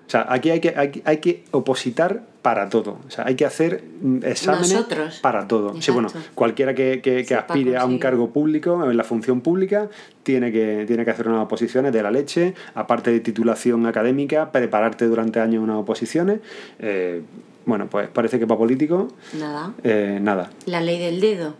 O 0.09 0.11
sea, 0.11 0.27
aquí 0.31 0.49
hay 0.49 0.61
que, 0.61 0.73
hay, 0.75 0.91
que- 0.91 1.03
hay 1.05 1.19
que 1.19 1.45
opositar 1.51 2.23
para 2.41 2.71
todo. 2.71 2.97
O 3.07 3.11
sea, 3.11 3.27
hay 3.27 3.35
que 3.35 3.45
hacer 3.45 3.85
mm, 4.01 4.21
exámenes 4.25 4.73
Nosotros. 4.73 5.19
para 5.21 5.47
todo. 5.47 5.81
Sí, 5.83 5.91
bueno, 5.91 6.09
cualquiera 6.35 6.75
que, 6.75 7.03
que- 7.03 7.35
aspire 7.35 7.77
a 7.77 7.85
un 7.85 7.99
cargo 7.99 8.31
público, 8.31 8.91
en 8.91 8.97
la 8.97 9.05
función 9.05 9.43
pública, 9.43 9.91
tiene 10.23 10.51
que, 10.51 10.85
tiene 10.87 11.05
que 11.05 11.11
hacer 11.11 11.29
unas 11.29 11.45
oposiciones 11.45 11.93
de 11.93 12.03
la 12.03 12.11
leche, 12.11 12.55
aparte 12.75 13.11
de 13.11 13.21
titulación 13.21 13.85
académica, 13.87 14.51
prepararte 14.51 15.05
durante 15.07 15.41
años 15.41 15.63
unas 15.63 15.77
oposiciones. 15.77 16.41
Eh, 16.79 17.21
bueno, 17.67 17.87
pues 17.91 18.09
parece 18.09 18.39
que 18.39 18.47
para 18.47 18.57
político, 18.57 19.09
Nada. 19.39 19.75
eh, 19.85 20.19
nada. 20.23 20.49
La 20.65 20.81
ley 20.81 20.99
del 20.99 21.21
dedo. 21.21 21.55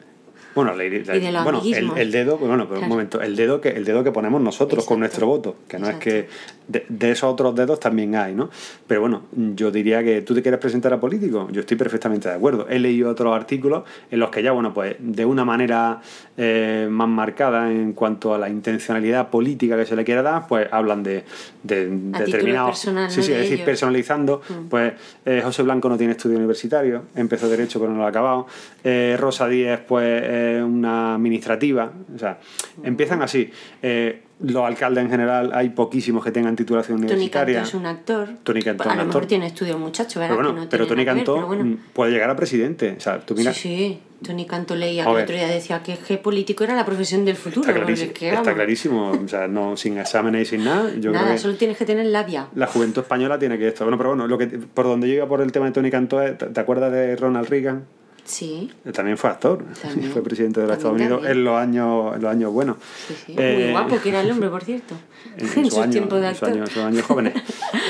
Bueno, 0.65 0.77
la- 0.77 0.85
la- 0.85 1.17
Y 1.17 1.21
de 1.21 1.33
los 1.33 1.45
bueno 1.45 1.61
el, 1.65 1.91
el 1.99 2.11
dedo, 2.11 2.39
bueno, 2.39 2.67
pero 2.69 2.81
un 2.81 2.89
momento, 2.89 3.21
el 3.21 3.37
dedo 3.37 3.61
que 3.61 3.71
el 3.71 3.85
dedo 3.85 4.03
que 4.05 4.13
ponemos 4.13 4.41
nosotros 4.41 4.85
con 4.85 5.01
nuestro 5.01 5.27
voto, 5.27 5.57
que 5.69 5.79
no 5.79 5.89
es 5.89 5.97
que 5.97 6.29
de, 6.69 6.85
de 6.89 7.11
esos 7.11 7.33
otros 7.33 7.55
dedos 7.55 7.81
también 7.81 8.15
hay, 8.17 8.35
¿no? 8.35 8.51
Pero 8.87 9.01
bueno, 9.01 9.23
yo 9.33 9.71
diría 9.71 10.03
que 10.05 10.21
tú 10.23 10.35
te 10.35 10.43
quieres 10.43 10.61
presentar 10.61 10.93
a 10.93 11.01
político, 11.01 11.49
yo 11.51 11.61
estoy 11.61 11.77
perfectamente 11.77 12.29
de 12.29 12.35
acuerdo. 12.35 12.67
He 12.69 12.79
leído 12.79 13.11
otros 13.11 13.35
artículos 13.35 13.85
en 14.11 14.21
los 14.21 14.31
que 14.31 14.43
ya, 14.43 14.53
bueno, 14.53 14.75
pues 14.75 14.97
de 14.99 15.25
una 15.25 15.45
manera 15.45 16.01
eh, 16.37 16.87
más 16.91 17.09
marcada 17.09 17.71
en 17.71 17.93
cuanto 17.95 18.35
a 18.35 18.39
la 18.39 18.49
intencionalidad 18.49 19.29
política 19.31 19.77
que 19.77 19.87
se 19.87 19.97
le 19.97 20.05
quiera 20.05 20.23
dar, 20.23 20.47
pues 20.47 20.69
hablan 20.71 21.03
de, 21.03 21.25
de 21.63 21.89
determinados... 21.89 22.71
personal, 22.71 23.11
sí, 23.11 23.17
¿no? 23.19 23.23
sí, 23.23 23.33
de 23.33 23.43
es 23.45 23.51
decir, 23.51 23.65
personalizando, 23.65 24.43
pues 24.69 24.93
eh, 25.25 25.41
José 25.43 25.63
Blanco 25.63 25.89
no 25.89 25.97
tiene 25.97 26.13
estudio 26.13 26.37
universitario, 26.37 27.05
empezó 27.17 27.49
Derecho 27.49 27.81
pero 27.81 27.93
no 27.93 27.99
lo 27.99 28.05
ha 28.05 28.09
acabado, 28.09 28.47
Eh, 28.85 29.17
Rosa 29.19 29.49
Díez 29.49 29.81
pues 29.87 30.23
es 30.57 30.63
una 30.63 31.15
administrativa, 31.15 31.93
o 32.15 32.19
sea, 32.19 32.39
empiezan 32.83 33.23
así. 33.23 33.51
Eh, 33.83 34.23
los 34.41 34.65
alcaldes 34.65 35.05
en 35.05 35.11
general 35.11 35.51
hay 35.53 35.71
poquísimos 35.71 36.25
que 36.25 36.31
tengan 36.31 36.55
titulación 36.55 36.99
Tony 36.99 37.07
universitaria. 37.13 37.57
Cantó 37.57 37.69
es 37.69 37.75
un 37.75 37.87
actor. 37.87 38.29
Tony 38.45 38.63
Cantó 38.63 38.89
A 38.89 38.95
lo 38.95 39.05
mejor 39.05 39.27
tiene 39.27 39.47
estudio 39.47 39.75
el 39.75 39.81
muchacho, 39.81 40.21
¿verdad? 40.21 40.37
Pero 40.37 40.49
bueno, 40.49 40.65
no 40.65 40.69
pero 40.69 40.87
Tony 40.87 41.05
ver, 41.05 41.17
Cantó 41.17 41.35
pero 41.35 41.47
bueno. 41.49 41.65
mm, 41.65 41.79
puede 41.93 42.13
llegar 42.13 42.31
a 42.31 42.37
presidente. 42.37 42.95
O 42.97 43.01
sea, 43.01 43.19
tú 43.19 43.35
mira, 43.35 43.53
Sí, 43.53 43.61
sí. 43.61 44.01
Tony 44.25 44.47
Canto 44.47 44.75
leía 44.75 45.05
que 45.05 45.11
el 45.11 45.23
otro 45.23 45.35
día 45.35 45.47
decía 45.47 45.83
que, 45.83 45.97
que 45.97 46.19
político 46.19 46.65
era 46.65 46.75
la 46.75 46.85
profesión 46.85 47.25
del 47.25 47.37
futuro. 47.37 47.69
Está 47.69 47.81
clarísimo, 47.81 48.13
que, 48.13 48.29
está 48.31 48.55
clarísimo. 48.55 49.11
O 49.11 49.29
sea, 49.29 49.47
no, 49.47 49.77
sin 49.77 49.99
exámenes 49.99 50.43
y 50.43 50.57
sin 50.57 50.65
nada. 50.65 50.91
Yo 50.99 51.13
Nada, 51.13 51.25
creo 51.25 51.37
que 51.37 51.41
solo 51.41 51.55
tienes 51.55 51.77
que 51.77 51.85
tener 51.85 52.07
labia. 52.07 52.49
la 52.55 52.67
juventud 52.67 53.03
española 53.03 53.39
tiene 53.39 53.59
que 53.59 53.69
esto. 53.69 53.85
Bueno, 53.85 53.97
pero 53.97 54.11
bueno, 54.11 54.27
lo 54.27 54.39
que, 54.39 54.47
por 54.47 54.87
donde 54.87 55.09
yo 55.09 55.15
iba 55.15 55.29
por 55.29 55.41
el 55.41 55.53
tema 55.53 55.67
de 55.67 55.73
Tony 55.73 55.91
Cantó, 55.91 56.21
¿te 56.21 56.33
te 56.33 56.61
acuerdas 56.61 56.93
de 56.93 57.15
Ronald 57.17 57.49
Reagan? 57.49 57.85
Sí, 58.29 58.71
Él 58.85 58.93
También 58.93 59.17
fue 59.17 59.31
actor, 59.31 59.65
También. 59.83 60.11
fue 60.13 60.23
presidente 60.23 60.61
de 60.61 60.67
los 60.67 60.77
Estados 60.77 60.97
Unidos 60.97 61.19
también. 61.23 61.39
en 61.39 61.45
los 61.45 61.57
años, 61.57 62.15
en 62.17 62.23
los 62.23 62.31
años 62.31 62.53
buenos. 62.53 62.77
sí, 63.09 63.15
sí. 63.27 63.35
Eh, 63.39 63.61
Muy 63.65 63.71
guapo 63.73 64.01
que 64.03 64.09
era 64.11 64.21
el 64.21 64.31
hombre, 64.31 64.49
por 64.51 64.63
cierto. 64.65 64.95
En, 65.37 65.47
En, 65.47 65.59
en 65.59 65.65
su 65.65 65.71
sus 65.71 65.79
año- 65.79 65.91
tiempos 65.93 66.21
de 66.21 66.27
actor. 66.27 66.49
años, 66.51 66.69
en 66.69 66.75
sus 66.75 66.83
años 66.85 67.03
jóvenes. 67.07 67.33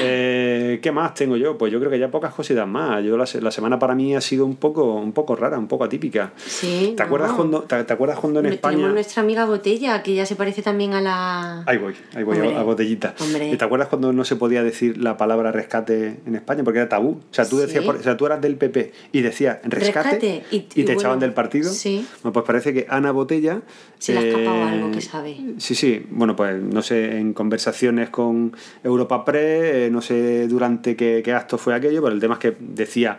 Eh, 0.01 0.79
¿Qué 0.83 0.93
más 0.93 1.15
tengo 1.15 1.37
yo? 1.37 1.59
Pues 1.59 1.73
yo 1.73 1.79
creo 1.81 1.91
que 1.91 1.99
ya 1.99 2.09
pocas 2.11 2.33
cositas 2.35 2.67
más. 2.69 3.03
Yo 3.05 3.17
la, 3.17 3.27
la 3.41 3.51
semana 3.51 3.79
para 3.79 3.95
mí 3.95 4.15
ha 4.15 4.21
sido 4.21 4.47
un 4.47 4.57
poco, 4.57 4.95
un 4.95 5.13
poco 5.13 5.35
rara, 5.37 5.59
un 5.59 5.67
poco 5.67 5.85
atípica. 5.85 6.33
Sí, 6.37 6.95
¿Te 6.97 7.03
acuerdas 7.03 7.33
cuando, 7.33 7.63
te, 7.63 7.83
te 7.85 7.93
acuerdas 7.93 8.19
cuando 8.19 8.41
en 8.41 8.47
España 8.47 8.77
Tenemos 8.77 8.95
nuestra 8.95 9.23
amiga 9.23 9.45
Botella, 9.45 10.03
que 10.03 10.15
ya 10.15 10.27
se 10.27 10.37
parece 10.37 10.63
también 10.63 10.95
a 10.95 11.01
la... 11.01 11.63
Ahí 11.67 11.79
voy, 11.79 11.95
ahí 12.15 12.23
voy 12.23 12.37
Hombre, 12.39 12.55
a, 12.57 12.61
a 12.61 12.63
botellita. 12.63 13.15
hombre. 13.21 13.51
¿Y 13.51 13.57
¿Te 13.57 13.65
acuerdas 13.65 13.89
cuando 13.89 14.13
no 14.13 14.25
se 14.25 14.37
podía 14.37 14.63
decir 14.63 14.99
la 14.99 15.17
palabra 15.17 15.53
rescate 15.53 16.21
en 16.27 16.35
España? 16.35 16.63
Porque 16.65 16.79
era 16.81 16.89
tabú. 16.89 17.11
O 17.31 17.35
sea, 17.35 17.45
tú 17.49 17.59
decías, 17.59 17.85
por- 17.85 17.97
o 17.97 18.03
sea, 18.03 18.17
tú 18.17 18.27
eras 18.27 18.41
del 18.41 18.57
PP 18.57 18.93
y 19.13 19.21
decías 19.23 19.59
rescate, 19.65 19.79
Rescate, 20.11 20.28
y- 20.51 20.57
y, 20.57 20.57
y 20.57 20.65
te 20.65 20.83
bueno, 20.85 21.01
echaban 21.01 21.19
del 21.21 21.33
partido. 21.33 21.71
sí. 21.71 22.07
Bueno, 22.23 22.33
pues 22.33 22.45
parece 22.47 22.73
que 22.75 22.87
Ana 22.89 23.11
Botella. 23.13 23.55
eh, 23.55 23.61
Se 23.99 24.13
le 24.13 24.19
ha 24.19 24.23
escapado 24.23 24.65
algo 24.65 24.91
que 24.93 25.01
sabe. 25.01 25.37
Sí, 25.59 25.75
sí. 25.75 26.05
Bueno, 26.11 26.37
pues 26.37 26.61
no 26.63 26.83
sé, 26.83 27.19
en 27.19 27.33
conversaciones 27.33 28.11
con 28.11 28.55
Europa 28.85 29.25
Press, 29.25 29.75
eh, 29.75 29.89
no 29.91 30.01
sé 30.03 30.47
durante 30.49 30.95
qué, 30.97 31.23
qué 31.25 31.33
acto 31.33 31.59
fue 31.59 31.75
aquello, 31.75 32.03
pero 32.03 32.15
el 32.15 32.21
tema 32.21 32.35
es 32.35 32.41
que 32.41 32.57
decía 32.61 33.19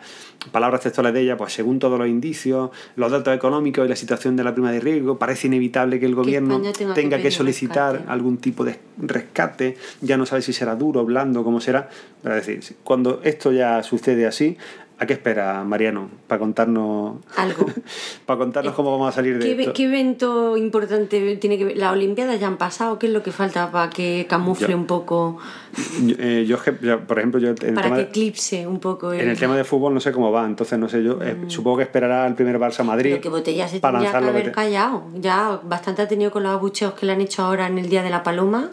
palabras 0.54 0.82
textuales 0.82 1.13
de 1.13 1.20
ella, 1.22 1.36
pues 1.36 1.51
según 1.51 1.80
todos 1.80 2.00
los 2.00 2.08
indicios, 2.08 2.70
los 2.96 3.12
datos 3.12 3.36
económicos 3.36 3.86
y 3.86 3.89
la 3.89 3.96
situación 3.98 4.38
de 4.38 4.44
la 4.46 4.54
prima 4.54 4.72
de 4.72 4.80
riesgo, 4.80 5.20
parece 5.20 5.48
inevitable 5.48 6.00
que 6.00 6.06
el 6.06 6.16
gobierno 6.16 6.62
tenga 6.62 6.94
tenga, 6.94 7.18
que 7.22 7.30
solicitar 7.30 7.92
rescate. 7.94 8.12
algún 8.13 8.38
tipo 8.38 8.63
de 8.63 8.80
rescate, 8.98 9.75
ya 10.01 10.16
no 10.18 10.25
sabe 10.25 10.42
si 10.42 10.54
será 10.54 10.75
duro, 10.75 11.04
blando, 11.04 11.44
cómo 11.44 11.60
será. 11.60 11.89
Es 12.24 12.46
decir, 12.48 12.75
cuando 12.86 13.20
esto 13.24 13.51
ya 13.51 13.84
sucede 13.84 14.25
así, 14.28 14.56
¿a 15.00 15.06
qué 15.06 15.13
espera 15.13 15.63
Mariano 15.63 16.10
para 16.27 16.39
contarnos 16.39 17.18
Algo. 17.38 17.65
para 18.25 18.38
contarnos 18.38 18.74
cómo 18.74 18.91
vamos 18.91 19.10
a 19.10 19.12
salir 19.13 19.39
de 19.39 19.56
¿Qué, 19.56 19.62
esto? 19.62 19.74
qué 19.74 19.84
evento 19.86 20.58
importante 20.58 21.36
tiene 21.38 21.58
que 21.58 21.65
ver? 21.65 21.77
¿Las 21.77 21.94
Olimpiadas 21.94 22.39
ya 22.39 22.48
han 22.48 22.58
pasado? 22.58 23.00
¿Qué 23.00 23.08
es 23.08 23.13
lo 23.13 23.24
que 23.24 23.32
falta 23.32 23.72
para 23.72 23.89
que 23.89 24.25
camufle 24.29 24.70
Yo- 24.70 24.77
un 24.77 24.86
poco, 24.88 25.38
Yo, 26.03 26.15
eh, 26.20 26.46
yo 26.48 26.58
por 27.08 27.18
ejemplo, 27.18 27.39
yo 27.39 27.50
en 27.50 27.56
el, 27.62 27.74
para 27.74 27.84
tema 27.88 27.96
que 27.98 28.01
eclipse 28.03 28.68
un 28.68 28.79
poco 28.79 29.13
el... 29.13 29.22
en 29.22 29.29
el 29.29 29.39
tema 29.39 29.56
de 29.56 29.63
fútbol 29.63 29.94
no 29.94 30.00
sé 30.00 30.12
cómo 30.12 30.32
va, 30.32 30.46
entonces 30.46 30.77
no 30.77 30.89
sé, 30.89 31.03
yo 31.03 31.22
eh, 31.24 31.36
supongo 31.48 31.77
que 31.77 31.84
esperará 31.84 32.27
el 32.27 32.36
primer 32.36 32.60
Barça 32.60 32.84
Madrid. 32.84 33.12
Pero 33.12 33.22
que 33.22 33.29
Botella 33.29 33.68
se 33.68 33.79
para 33.79 34.00
tendría 34.00 34.20
que 34.20 34.27
haber 34.27 34.51
callado. 34.51 35.03
Ya 35.15 35.60
bastante 35.63 36.01
ha 36.01 36.08
tenido 36.08 36.32
con 36.32 36.44
los 36.44 36.51
abucheos 36.51 36.94
que 36.94 37.06
le 37.06 37.13
han 37.13 37.22
hecho 37.22 37.44
ahora 37.44 37.68
en 37.68 37.77
el 37.77 37.88
Día 37.89 38.03
de 38.03 38.10
la 38.10 38.24
Paloma, 38.24 38.70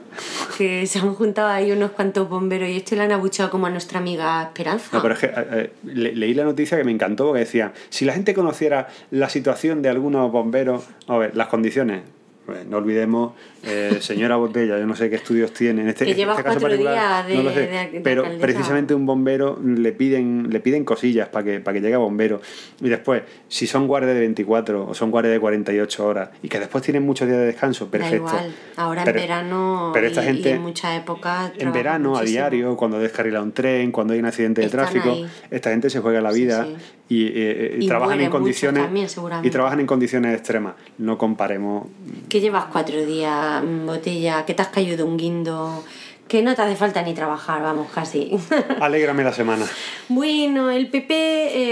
que 0.59 0.87
se 0.89 0.99
han 0.99 1.15
juntado 1.15 1.49
ahí 1.49 1.71
unos 1.73 1.93
cuantos 1.93 2.29
bomberos 2.29 2.69
y 2.69 2.77
esto 2.79 2.97
le 2.97 3.03
han 3.03 3.13
abucheado 3.13 3.51
como 3.51 3.67
a 3.67 3.71
nuestra 3.71 3.99
amiga 4.01 4.43
Esperanza. 4.43 4.89
No, 4.93 5.03
pero 5.03 5.15
es 5.15 5.21
que 5.21 5.27
eh, 5.27 5.33
eh, 5.37 5.73
le- 5.85 6.16
leí 6.17 6.35
la 6.35 6.45
noticia 6.45 6.77
que 6.77 6.85
me 6.85 6.91
encantó 6.91 7.27
porque 7.27 7.41
decía, 7.41 7.73
si 7.91 8.05
la 8.05 8.13
gente 8.13 8.35
conociera 8.35 8.89
la 9.11 9.29
situación 9.29 9.83
de 9.83 9.89
algunos 9.89 10.31
bomberos, 10.33 10.89
a 11.07 11.17
ver, 11.19 11.37
las 11.37 11.49
condiciones, 11.49 12.03
no 12.69 12.77
olvidemos, 12.79 13.33
eh, 13.65 13.99
señora 14.01 14.37
Botella, 14.37 14.79
yo 14.79 14.87
no 14.87 14.95
sé 14.97 15.11
qué 15.11 15.17
estudios 15.17 15.53
tiene 15.53 15.83
en 15.83 15.89
este, 15.89 16.05
Que 16.05 16.13
en 16.13 16.17
llevas 16.17 16.39
este 16.39 16.49
caso 16.49 16.61
particular, 16.61 16.95
días 16.95 17.27
de- 17.27 17.35
no 17.37 17.43
lo 17.43 17.51
sé, 17.53 17.61
de- 17.67 17.67
de 17.91 18.01
pero 18.01 18.23
alcaldesa. 18.23 18.47
precisamente 18.47 18.95
un 18.95 19.07
bombero 19.07 19.59
le 19.65 19.93
piden, 19.93 20.49
le 20.51 20.61
piden 20.61 20.85
cosillas 20.85 21.29
para 21.29 21.45
que, 21.45 21.61
para 21.61 21.75
que 21.75 21.81
llegue 21.81 21.95
a 21.95 21.99
bombero. 21.99 22.41
Y 22.81 22.89
después, 22.89 23.23
si 23.49 23.67
son 23.67 23.87
guardias 23.89 24.15
de 24.15 24.21
24 24.21 24.89
o 24.89 24.95
son 24.95 25.11
guardias 25.11 25.33
de 25.35 25.41
48 25.41 26.07
horas 26.07 26.31
y 26.43 26.49
que 26.49 26.59
después 26.61 26.85
tienen 26.85 27.03
muchos 27.05 27.27
días 27.29 27.39
de 27.41 27.47
descanso, 27.47 27.89
perfecto. 27.91 28.27
Da 28.27 28.33
igual. 28.43 28.55
Ahora 28.77 29.05
Pero- 29.05 29.19
en 29.19 29.25
verano 29.25 29.91
pero 29.93 30.07
esta 30.07 30.23
y, 30.23 30.27
gente- 30.27 30.49
y 30.51 30.53
en 30.53 30.63
muchas 30.63 30.97
épocas. 30.99 31.53
en 31.59 31.73
verano, 31.73 32.17
a 32.17 32.23
diario, 32.23 32.77
cuando 32.77 32.99
descarrila 32.99 33.43
un 33.43 33.53
tren, 33.53 33.91
cuando 33.93 34.13
hay 34.15 34.21
un 34.21 34.27
accidente 34.27 34.61
de 34.61 34.67
Están 34.67 34.83
tráfico, 34.85 35.11
ahí. 35.11 35.27
esta 35.51 35.71
gente 35.71 35.91
se 35.91 36.01
juega 36.01 36.21
la 36.21 36.33
vida 36.33 36.65
sí. 36.67 36.77
y, 37.09 37.27
eh, 37.35 37.77
y 37.81 37.87
trabajan 37.89 38.21
en 38.21 38.31
condiciones 38.31 38.83
también, 38.85 39.07
y 39.43 39.51
trabajan 39.51 39.81
en 39.81 39.87
condiciones 39.87 40.35
extremas. 40.35 40.75
No 40.99 41.17
comparemos. 41.19 41.87
Que 42.29 42.36
llevas 42.41 42.67
cuatro 42.67 43.05
días, 43.05 43.63
botella, 43.85 44.45
que 44.45 44.55
te 44.55 44.63
has 44.63 44.69
caído 44.69 44.97
de 44.97 45.03
un 45.03 45.17
guindo, 45.17 45.85
que 46.29 46.43
no 46.43 46.55
te 46.55 46.63
hace 46.63 46.77
falta 46.77 47.03
ni 47.03 47.15
trabajar, 47.15 47.63
vamos, 47.63 47.89
casi. 47.93 48.33
Alégrame 48.81 49.23
la 49.25 49.33
semana. 49.33 49.65
Bueno, 50.09 50.71
el 50.71 50.89
PP 50.89 51.13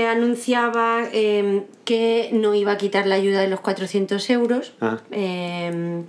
eh, 0.01 0.07
anunciaba 0.07 1.03
eh, 1.13 1.65
que 1.85 2.31
no 2.33 2.55
iba 2.55 2.73
a 2.73 2.77
quitar 2.79 3.07
la 3.07 3.17
ayuda 3.17 3.41
de 3.41 3.49
los 3.49 3.61
400 3.61 4.31
euros 4.31 4.73
Ah. 4.81 4.99
eh, 5.11 6.03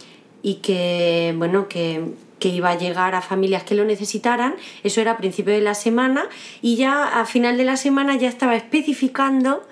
y 0.43 0.55
que, 0.55 1.33
bueno, 1.37 1.67
que, 1.67 2.03
que 2.37 2.49
iba 2.49 2.69
a 2.69 2.77
llegar 2.77 3.15
a 3.15 3.21
familias 3.23 3.63
que 3.63 3.73
lo 3.73 3.83
necesitaran. 3.83 4.53
Eso 4.83 5.01
era 5.01 5.13
a 5.13 5.17
principio 5.17 5.53
de 5.53 5.61
la 5.61 5.73
semana 5.73 6.27
y 6.61 6.75
ya 6.75 7.19
a 7.19 7.25
final 7.25 7.57
de 7.57 7.63
la 7.63 7.77
semana 7.77 8.15
ya 8.15 8.29
estaba 8.29 8.55
especificando 8.55 9.63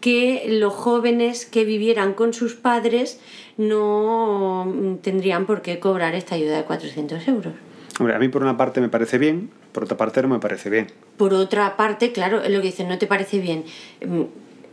que 0.00 0.46
los 0.48 0.72
jóvenes 0.72 1.46
que 1.46 1.64
vivieran 1.64 2.14
con 2.14 2.32
sus 2.32 2.54
padres 2.54 3.20
no 3.56 4.98
tendrían 5.02 5.46
por 5.46 5.62
qué 5.62 5.80
cobrar 5.80 6.14
esta 6.14 6.36
ayuda 6.36 6.56
de 6.56 6.64
400 6.64 7.26
euros. 7.28 7.52
Hombre, 7.98 8.14
a 8.14 8.18
mí 8.18 8.28
por 8.28 8.42
una 8.42 8.56
parte 8.56 8.80
me 8.80 8.88
parece 8.88 9.18
bien, 9.18 9.50
por 9.72 9.84
otra 9.84 9.96
parte 9.96 10.22
no 10.22 10.28
me 10.28 10.38
parece 10.38 10.70
bien. 10.70 10.86
Por 11.16 11.34
otra 11.34 11.76
parte, 11.76 12.12
claro, 12.12 12.42
es 12.42 12.50
lo 12.50 12.60
que 12.60 12.68
dicen, 12.68 12.88
no 12.88 12.98
te 12.98 13.08
parece 13.08 13.38
bien. 13.40 13.64
Mm, 14.06 14.22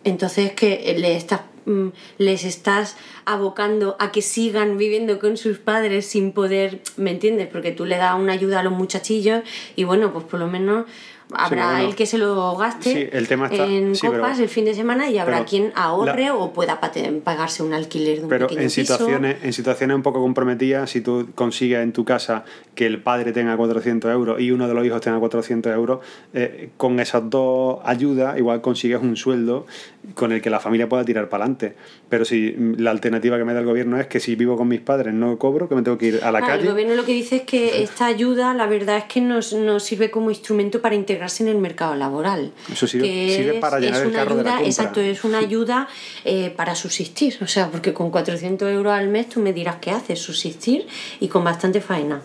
Entonces 0.03 0.51
que 0.51 0.96
le 1.00 1.15
estás, 1.15 1.41
mm, 1.65 1.88
les 2.20 2.44
estás 2.44 2.96
abocando 3.25 3.96
a 4.00 4.12
que 4.12 4.22
sigan 4.22 4.77
viviendo 4.77 5.17
con 5.17 5.38
sus 5.38 5.58
padres 5.58 6.05
sin 6.05 6.32
poder, 6.32 6.82
¿me 6.98 7.10
entiendes? 7.10 7.48
Porque 7.48 7.72
tú 7.72 7.86
le 7.86 7.98
das 7.98 8.15
una 8.20 8.34
ayuda 8.34 8.60
a 8.60 8.63
los 8.63 8.74
muchachillos 8.74 9.41
y 9.75 9.84
bueno, 9.84 10.13
pues 10.13 10.25
por 10.25 10.39
lo 10.39 10.48
menos 10.48 10.86
habrá 11.34 11.72
bueno. 11.72 11.88
el 11.89 11.96
que 11.96 12.05
se 12.05 12.17
lo 12.17 12.55
gaste 12.55 12.94
Sí, 12.94 13.08
el 13.12 13.27
tema 13.27 13.48
está- 13.48 13.65
en 13.65 13.96
sí, 13.96 14.01
pero- 14.08 14.22
copas 14.22 14.39
el 14.39 14.50
fin 14.50 14.65
de 14.65 14.74
semana 14.74 15.10
y 15.10 15.17
habrá 15.17 15.44
quien 15.46 15.72
ahorre 15.75 16.25
la- 16.25 16.36
o 16.36 16.53
pueda 16.53 16.79
pagarse 17.24 17.63
un 17.63 17.74
alquiler 17.74 18.17
de 18.17 18.24
un 18.24 18.29
Pero 18.29 18.48
pequeño 18.48 18.62
en 18.62 18.67
piso. 18.67 18.82
situaciones, 18.94 19.38
en 19.44 19.53
situaciones 19.53 19.96
un 19.96 20.03
poco 20.03 20.22
comprometidas, 20.22 20.89
si 20.89 21.01
tú 21.01 21.27
consigues 21.36 21.79
en 21.82 21.91
tu 21.94 22.05
casa 22.05 22.46
que 22.75 22.86
el 22.86 23.01
padre 23.01 23.32
tenga 23.32 23.55
400 23.58 24.12
euros 24.12 24.39
y 24.39 24.51
uno 24.51 24.67
de 24.67 24.74
los 24.74 24.86
hijos 24.86 25.01
tenga 25.01 25.20
400 25.20 25.74
euros, 25.74 26.00
eh, 26.34 26.70
con 26.77 27.00
esas 27.00 27.29
dos 27.29 27.79
ayudas 27.84 28.38
igual 28.38 28.62
consigues 28.62 29.01
un 29.01 29.15
sueldo 29.15 29.65
con 30.13 30.32
el 30.32 30.41
que 30.41 30.50
la 30.50 30.60
familia 30.60 30.88
pueda 30.88 31.03
tirar 31.03 31.29
para 31.29 31.44
adelante. 31.46 31.75
Pero 32.10 32.25
si 32.25 32.53
mm, 32.55 32.75
la 32.77 32.91
alternativa 32.91 33.38
que 33.38 33.44
me 33.46 33.53
da 33.53 33.60
el 33.62 33.65
gobierno 33.65 34.00
es 34.00 34.08
que 34.08 34.20
si 34.20 34.36
vivo 34.36 34.55
con 34.58 34.67
mis 34.67 34.82
padres 34.82 35.13
no 35.13 35.38
cobro, 35.39 35.67
que 35.67 35.75
me 35.75 35.82
tengo 35.82 35.98
que 35.98 36.08
ir 36.08 36.20
a 36.24 36.32
la 36.32 36.39
Ah, 36.39 36.41
calle. 36.48 36.63
El 36.63 36.70
gobierno 36.70 36.94
lo 36.96 37.05
que 37.05 37.13
dice 37.13 37.38
es 37.38 37.41
que 37.44 37.82
esta 37.82 38.05
ayuda, 38.05 38.53
la 38.53 38.67
verdad 38.67 38.98
es 38.98 39.05
que 39.05 39.22
nos, 39.22 39.53
nos 39.53 39.84
sirve 39.84 40.12
como 40.12 40.29
instrumento 40.29 40.82
para 40.82 40.94
integrarse 41.15 41.43
en 41.43 41.50
el 41.50 41.57
mercado 41.57 41.95
laboral. 41.95 42.51
Eso 42.72 42.86
sirve- 42.88 43.03
Que 43.03 43.36
sirve 43.36 43.55
es- 43.55 43.62
para 43.62 43.79
llenar 43.79 44.03
el 44.03 44.12
carro 44.12 44.36
de 44.36 44.43
la 44.43 44.50
compra. 44.51 44.65
Exacto, 44.67 45.00
es 45.01 45.24
una 45.24 45.38
ayuda 45.48 45.88
eh, 46.25 46.53
para 46.55 46.75
subsistir. 46.75 47.38
O 47.41 47.48
sea, 47.48 47.69
porque 47.72 47.93
con 47.93 48.12
400 48.12 48.69
euros 48.72 48.93
al 48.93 49.07
mes 49.07 49.29
tú 49.29 49.39
me 49.39 49.53
dirás 49.53 49.77
qué 49.81 49.91
haces, 49.91 50.19
subsistir 50.19 50.86
y 51.19 51.27
con 51.27 51.43
bastante 51.43 51.81
faena. 51.81 52.22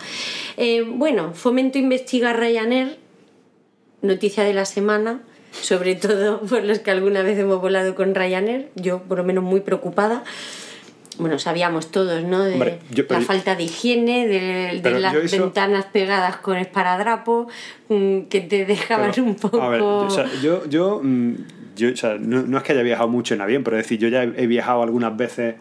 Eh, 0.57 0.83
bueno, 0.87 1.33
Fomento 1.35 1.79
investiga 1.79 2.33
Ryanair, 2.33 2.99
noticia 4.03 4.45
de 4.45 4.55
la 4.55 4.65
semana. 4.65 5.23
Sobre 5.63 5.97
todo 5.97 6.41
por 6.43 6.63
los 6.63 6.79
que 6.79 6.93
alguna 6.93 7.23
vez 7.23 7.37
hemos 7.37 7.61
volado 7.61 7.97
con 7.97 8.15
Ryanair, 8.15 8.71
yo 8.77 9.03
por 9.03 9.19
lo 9.19 9.25
menos 9.25 9.43
muy 9.43 9.61
preocupada. 9.61 10.23
Bueno, 11.21 11.39
sabíamos 11.39 11.91
todos, 11.91 12.23
¿no? 12.25 12.43
De 12.43 12.55
Hombre, 12.55 12.79
yo- 12.91 13.07
pero 13.07 13.21
la 13.21 13.23
yo- 13.23 13.27
falta 13.27 13.55
de 13.55 13.63
higiene, 13.65 14.27
de, 14.27 15.01
las 15.01 15.31
ventanas 15.31 15.87
pegadas 15.87 16.37
con 16.39 16.57
esparadrapo, 16.57 17.49
mm, 17.89 18.23
que 18.23 18.41
te 18.41 18.65
dejaban 18.65 19.11
Pero, 19.11 19.25
un 19.25 19.35
poco... 19.37 19.61
A 19.63 19.69
ver, 19.69 19.81
yo, 19.81 19.99
o 19.99 20.11
sea, 20.11 20.27
yo, 20.43 20.67
yo, 20.69 21.01
mm, 21.03 21.35
yo, 21.77 21.93
o 21.93 21.97
sea, 21.97 22.17
no, 22.19 22.43
no 22.43 22.59
es 22.59 22.63
que 22.65 22.73
haya 22.73 22.83
viajado 22.83 23.09
mucho 23.09 23.35
en 23.35 23.41
avión, 23.41 23.63
pero 23.63 23.77
es 23.77 23.85
decir, 23.85 23.99
yo 23.99 24.09
ya 24.09 24.25
he, 24.25 24.33
he 24.43 24.47
viajado 24.47 24.83
algunas 24.83 25.17
veces 25.17 25.55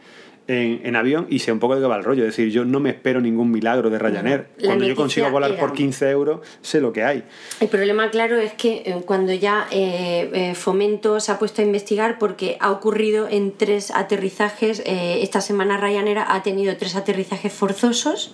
en, 0.50 0.82
en 0.84 0.96
avión 0.96 1.27
y 1.29 1.39
sé 1.39 1.51
un 1.51 1.60
poco 1.60 1.75
de 1.75 1.82
qué 1.82 1.88
va 1.88 1.96
el 1.98 2.03
rollo. 2.03 2.24
Es 2.25 2.36
decir, 2.36 2.51
yo 2.51 2.65
no 2.65 2.79
me 2.79 2.89
espero 2.89 3.22
ningún 3.22 3.51
milagro 3.51 3.89
de 3.89 4.00
Ryanair. 4.00 4.48
La 4.58 4.68
Cuando 4.70 4.86
yo 4.88 4.96
consigo 4.96 5.29
volar 5.29 5.51
era- 5.51 5.60
por 5.60 5.74
15 5.74 6.10
euros, 6.10 6.41
sé 6.62 6.82
lo 6.82 6.91
que 6.91 7.03
hay. 7.03 7.24
El 7.60 7.68
problema, 7.68 8.10
claro, 8.10 8.38
es 8.38 8.53
que 8.53 8.84
eh, 8.86 9.01
cuando 9.06 9.32
ya 9.34 9.68
eh, 9.72 10.29
eh, 10.34 10.56
Fomento 10.56 11.20
se 11.20 11.32
ha 11.32 11.39
puesto 11.39 11.62
a 11.62 11.65
investigar 11.65 12.18
porque 12.18 12.58
ha 12.60 12.72
ocurrido 12.72 13.27
en 13.29 13.51
tres 13.56 13.91
aterrizajes, 13.91 14.82
eh, 14.86 15.20
esta 15.22 15.41
semana 15.41 15.77
Ryanair 15.77 16.20
ha 16.27 16.41
tenido 16.44 16.75
tres 16.77 16.96
aterrizajes 16.96 17.53
forzosos 17.53 18.34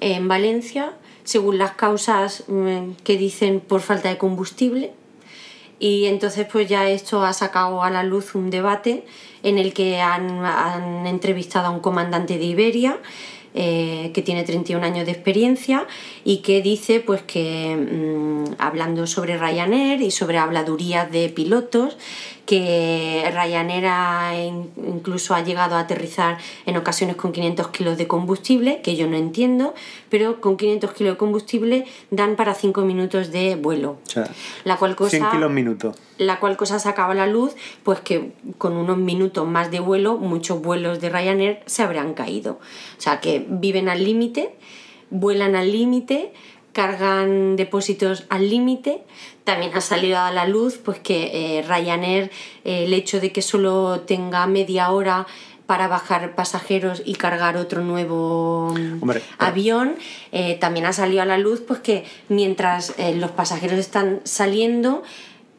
en 0.00 0.28
Valencia, 0.28 0.92
según 1.24 1.56
las 1.58 1.72
causas 1.72 2.44
mm, 2.48 2.92
que 3.04 3.16
dicen 3.16 3.60
por 3.60 3.80
falta 3.80 4.08
de 4.08 4.18
combustible. 4.18 4.92
Y 5.82 6.06
entonces 6.06 6.46
pues 6.46 6.68
ya 6.68 6.88
esto 6.88 7.24
ha 7.24 7.32
sacado 7.32 7.82
a 7.82 7.90
la 7.90 8.04
luz 8.04 8.36
un 8.36 8.50
debate 8.50 9.04
en 9.42 9.58
el 9.58 9.74
que 9.74 10.00
han, 10.00 10.44
han 10.44 11.08
entrevistado 11.08 11.66
a 11.66 11.70
un 11.70 11.80
comandante 11.80 12.38
de 12.38 12.44
Iberia 12.44 13.00
eh, 13.54 14.12
que 14.14 14.22
tiene 14.22 14.44
31 14.44 14.86
años 14.86 15.06
de 15.06 15.10
experiencia 15.10 15.88
y 16.24 16.36
que 16.36 16.62
dice 16.62 17.00
pues 17.00 17.22
que 17.22 17.74
mm, 17.76 18.51
hablando 18.66 19.06
sobre 19.06 19.36
Ryanair 19.38 20.00
y 20.02 20.10
sobre 20.10 20.38
habladurías 20.38 21.10
de 21.10 21.28
pilotos 21.28 21.96
que 22.46 23.24
Ryanair 23.32 23.86
ha 23.86 24.34
in- 24.44 24.70
incluso 24.86 25.34
ha 25.34 25.42
llegado 25.42 25.76
a 25.76 25.80
aterrizar 25.80 26.38
en 26.66 26.76
ocasiones 26.76 27.16
con 27.16 27.32
500 27.32 27.68
kilos 27.68 27.96
de 27.98 28.06
combustible, 28.08 28.80
que 28.82 28.96
yo 28.96 29.06
no 29.06 29.16
entiendo, 29.16 29.74
pero 30.08 30.40
con 30.40 30.56
500 30.56 30.92
kilos 30.92 31.14
de 31.14 31.18
combustible 31.18 31.86
dan 32.10 32.34
para 32.36 32.54
5 32.54 32.82
minutos 32.82 33.30
de 33.30 33.54
vuelo. 33.56 33.98
O 34.06 34.10
sea, 34.10 34.28
La 34.64 34.76
cual 34.76 34.96
cosa 34.96 35.10
100 35.10 35.30
kilos 35.30 35.52
la 36.18 36.40
cual 36.40 36.56
cosa 36.56 36.78
sacaba 36.78 37.14
la 37.14 37.26
luz 37.26 37.54
pues 37.82 38.00
que 38.00 38.32
con 38.58 38.76
unos 38.76 38.98
minutos 38.98 39.46
más 39.46 39.70
de 39.70 39.80
vuelo 39.80 40.16
muchos 40.18 40.60
vuelos 40.60 41.00
de 41.00 41.10
Ryanair 41.10 41.60
se 41.66 41.82
habrían 41.82 42.12
caído. 42.14 42.58
O 42.98 43.00
sea 43.00 43.20
que 43.20 43.44
viven 43.48 43.88
al 43.88 44.04
límite, 44.04 44.54
vuelan 45.10 45.54
al 45.56 45.70
límite, 45.72 46.32
cargan 46.72 47.56
depósitos 47.56 48.24
al 48.28 48.48
límite. 48.48 49.02
También 49.44 49.72
ha 49.74 49.80
salido 49.80 50.18
a 50.18 50.30
la 50.30 50.46
luz 50.46 50.78
pues 50.78 50.98
que 50.98 51.58
eh, 51.58 51.62
Ryanair, 51.62 52.30
eh, 52.64 52.84
el 52.84 52.94
hecho 52.94 53.20
de 53.20 53.32
que 53.32 53.42
solo 53.42 54.00
tenga 54.00 54.46
media 54.46 54.90
hora 54.90 55.26
para 55.66 55.88
bajar 55.88 56.34
pasajeros 56.34 57.02
y 57.04 57.14
cargar 57.14 57.56
otro 57.56 57.82
nuevo 57.82 58.74
mm, 58.76 59.02
Hombre, 59.02 59.22
avión, 59.38 59.94
eh, 60.32 60.56
también 60.60 60.86
ha 60.86 60.92
salido 60.92 61.22
a 61.22 61.24
la 61.24 61.38
luz 61.38 61.62
pues 61.66 61.80
que 61.80 62.04
mientras 62.28 62.94
los 63.16 63.30
pasajeros 63.30 63.78
están 63.78 64.20
saliendo, 64.24 65.02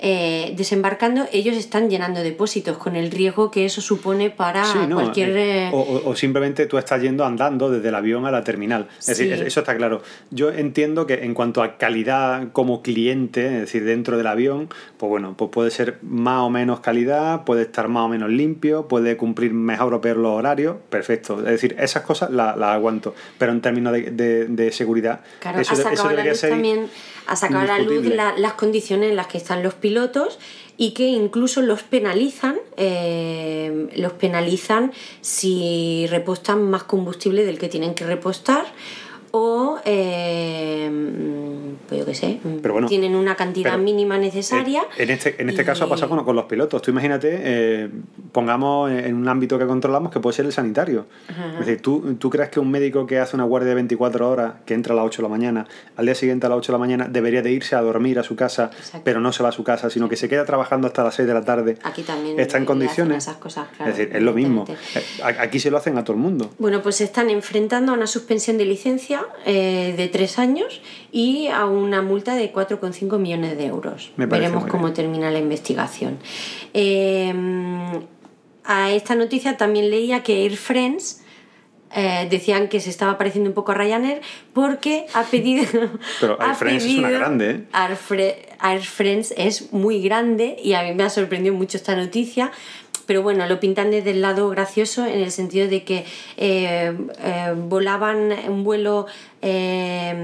eh, 0.05 0.53
desembarcando, 0.57 1.25
ellos 1.31 1.55
están 1.55 1.89
llenando 1.89 2.21
depósitos 2.21 2.77
con 2.77 2.97
el 2.97 3.09
riesgo 3.09 3.49
que 3.51 3.63
eso 3.63 3.79
supone 3.79 4.29
para 4.29 4.65
Sí, 4.65 4.77
no, 4.87 4.97
cualquier... 4.97 5.29
eh, 5.29 5.67
eh, 5.69 5.71
o, 5.71 6.13
simplemente 6.15 6.65
tú 6.65 6.77
estás 6.77 7.01
yendo 7.01 7.23
andando 7.23 7.71
desde 7.71 7.87
el 7.87 7.95
avión 7.95 8.25
a 8.25 8.31
la 8.31 8.43
terminal. 8.43 8.89
Es 8.99 9.05
decir, 9.07 9.33
Sí. 9.37 9.43
eso 9.45 9.61
está 9.61 9.77
claro. 9.77 10.01
Yo 10.29 10.49
entiendo 10.51 11.07
que 11.07 11.23
en 11.23 11.33
cuanto 11.33 11.63
a 11.63 11.77
calidad 11.77 12.49
como 12.51 12.81
cliente, 12.81 13.45
es 13.45 13.61
decir, 13.61 13.85
dentro 13.85 14.17
del 14.17 14.27
avión, 14.27 14.67
pues 14.97 15.09
bueno, 15.09 15.35
pues 15.37 15.49
puede 15.51 15.71
ser 15.71 15.99
más 16.01 16.41
o 16.41 16.49
menos 16.49 16.81
calidad, 16.81 17.45
puede 17.45 17.61
estar 17.61 17.87
más 17.87 18.03
o 18.03 18.09
menos 18.09 18.29
limpio, 18.29 18.89
puede 18.89 19.15
cumplir 19.15 19.53
mejor 19.53 19.93
o 19.93 20.01
peor 20.01 20.17
los 20.17 20.33
horarios, 20.33 20.75
perfecto. 20.89 21.39
Es 21.39 21.45
decir, 21.45 21.77
esas 21.79 22.03
cosas 22.03 22.29
las 22.29 22.57
las 22.57 22.71
aguanto. 22.75 23.15
Pero 23.37 23.53
en 23.53 23.61
términos 23.61 23.93
de, 23.93 24.11
de- 24.11 24.45
de 24.47 24.71
seguridad, 24.73 25.21
Claro, 25.39 25.61
eso, 25.61 25.73
eso 25.73 26.03
la 26.03 26.09
debería 26.09 26.35
ser 26.35 26.49
también, 26.49 26.89
ha 27.27 27.35
sacado 27.35 27.59
a 27.61 27.65
la 27.65 27.79
luz 27.79 28.05
la- 28.15 28.37
las 28.37 28.53
condiciones 28.53 29.09
en 29.09 29.15
las 29.15 29.27
que 29.27 29.37
están 29.37 29.63
los 29.63 29.73
pilotos 29.73 30.39
y 30.77 30.91
que 30.91 31.03
incluso 31.07 31.61
los 31.61 31.83
penalizan, 31.83 32.57
eh, 32.77 33.89
los 33.95 34.13
penalizan 34.13 34.91
si 35.21 36.07
repostan 36.09 36.63
más 36.69 36.83
combustible 36.83 37.45
del 37.45 37.59
que 37.59 37.69
tienen 37.69 37.93
que 37.93 38.05
repostar 38.05 38.65
o, 39.35 39.79
eh, 39.83 40.91
pues 41.89 41.99
yo 41.99 42.05
qué 42.05 42.13
sé, 42.13 42.39
Pero 42.61 42.73
bueno, 42.75 42.87
tienen 42.87 43.15
una 43.15 43.35
cantidad 43.35 43.79
mínima 43.79 44.17
necesaria. 44.19 44.83
En 44.97 45.09
este, 45.09 45.41
en 45.41 45.49
este 45.49 45.65
caso 45.65 45.85
ha 45.85 45.89
pasado 45.89 46.09
con, 46.09 46.23
con 46.23 46.35
los 46.35 46.45
pilotos. 46.45 46.83
Tú 46.83 46.91
imagínate, 46.91 47.39
eh, 47.43 47.89
pongamos 48.31 48.91
en 48.91 49.15
un 49.15 49.27
ámbito 49.27 49.57
que 49.57 49.65
controlamos 49.65 50.11
que 50.11 50.19
puede 50.19 50.35
ser 50.35 50.45
el 50.45 50.53
sanitario. 50.53 51.07
Es 51.59 51.65
decir, 51.65 51.81
¿tú, 51.81 52.15
¿tú 52.19 52.29
crees 52.29 52.49
que 52.49 52.59
un 52.59 52.69
médico 52.69 53.07
que 53.07 53.19
hace 53.19 53.35
una 53.35 53.43
guardia 53.45 53.69
de 53.69 53.75
24 53.75 54.29
horas, 54.29 54.53
que 54.67 54.75
entra 54.75 54.93
a 54.93 54.97
las 54.97 55.05
8 55.05 55.21
de 55.21 55.23
la 55.23 55.29
mañana, 55.29 55.67
al 55.97 56.05
día 56.05 56.13
siguiente 56.15 56.45
a 56.45 56.49
las 56.49 56.59
8 56.59 56.71
de 56.71 56.73
la 56.73 56.79
mañana, 56.79 57.07
debería 57.09 57.41
de 57.41 57.51
irse 57.51 57.75
a 57.75 57.81
dormir 57.81 58.19
a 58.19 58.23
su 58.23 58.35
casa, 58.35 58.69
Exacto. 58.77 59.01
pero 59.03 59.19
no 59.19 59.31
se 59.33 59.41
va 59.41 59.49
a 59.49 59.51
su 59.51 59.63
casa, 59.63 59.89
sino 59.89 60.07
que 60.09 60.15
se 60.15 60.29
queda 60.29 60.45
trabajando 60.45 60.85
hasta 60.87 61.03
las 61.03 61.15
6 61.15 61.27
de 61.27 61.33
la 61.33 61.43
tarde? 61.43 61.77
Aquí 61.83 62.03
también 62.03 62.39
Está 62.39 62.59
en 62.59 62.65
condiciones. 62.65 63.17
esas 63.23 63.37
cosas, 63.37 63.67
claro, 63.75 63.91
es 63.91 63.97
decir, 63.97 64.15
es 64.15 64.21
lo 64.21 64.33
mismo. 64.33 64.65
Eh, 64.69 65.03
Aquí 65.39 65.59
se 65.59 65.71
lo 65.71 65.77
hacen 65.77 65.97
a 65.97 66.03
todo 66.03 66.15
el 66.15 66.21
mundo. 66.21 66.51
Bueno, 66.59 66.83
pues 66.83 66.97
se 66.97 67.03
están 67.03 67.31
enfrentando 67.31 67.91
a 67.93 67.95
una 67.95 68.05
suspensión 68.07 68.59
de 68.59 68.65
licencia 68.65 69.22
eh, 69.45 69.93
de 69.95 70.07
tres 70.07 70.39
años 70.39 70.81
y 71.11 71.47
a 71.47 71.65
una 71.65 72.01
multa 72.01 72.35
de 72.35 72.51
4,5 72.53 73.17
millones 73.19 73.57
de 73.57 73.65
euros. 73.65 74.11
Me 74.17 74.25
Veremos 74.25 74.65
cómo 74.67 74.83
bien. 74.85 74.93
termina 74.93 75.31
la 75.31 75.39
investigación. 75.39 76.19
Eh, 76.73 77.33
a 78.65 78.91
esta 78.91 79.15
noticia 79.15 79.57
también 79.57 79.89
leía 79.89 80.23
que 80.23 80.45
Air 80.45 80.55
France 80.57 81.21
eh, 81.95 82.27
decían 82.29 82.69
que 82.69 82.79
se 82.79 82.89
estaba 82.89 83.17
pareciendo 83.17 83.49
un 83.49 83.53
poco 83.53 83.71
a 83.71 83.75
Ryanair 83.75 84.21
porque 84.53 85.05
ha 85.13 85.23
pedido. 85.31 85.65
Pero 86.19 86.41
Air 86.41 86.55
France 86.55 86.89
es 86.89 86.97
una 86.97 87.11
grande, 87.11 87.51
¿eh? 87.51 87.63
Air, 87.73 88.47
Air 88.63 88.81
France 88.81 89.33
es 89.37 89.73
muy 89.73 90.01
grande 90.01 90.57
y 90.63 90.73
a 90.73 90.83
mí 90.83 90.93
me 90.93 91.03
ha 91.03 91.09
sorprendido 91.09 91.53
mucho 91.53 91.77
esta 91.77 91.95
noticia. 91.95 92.51
Pero 93.05 93.21
bueno, 93.21 93.45
lo 93.47 93.59
pintan 93.59 93.91
desde 93.91 94.11
el 94.11 94.21
lado 94.21 94.49
gracioso 94.49 95.05
en 95.05 95.19
el 95.19 95.31
sentido 95.31 95.67
de 95.67 95.83
que 95.83 96.05
eh, 96.37 96.95
eh, 97.19 97.53
volaban 97.55 98.31
un 98.47 98.63
vuelo 98.63 99.07
eh, 99.41 100.15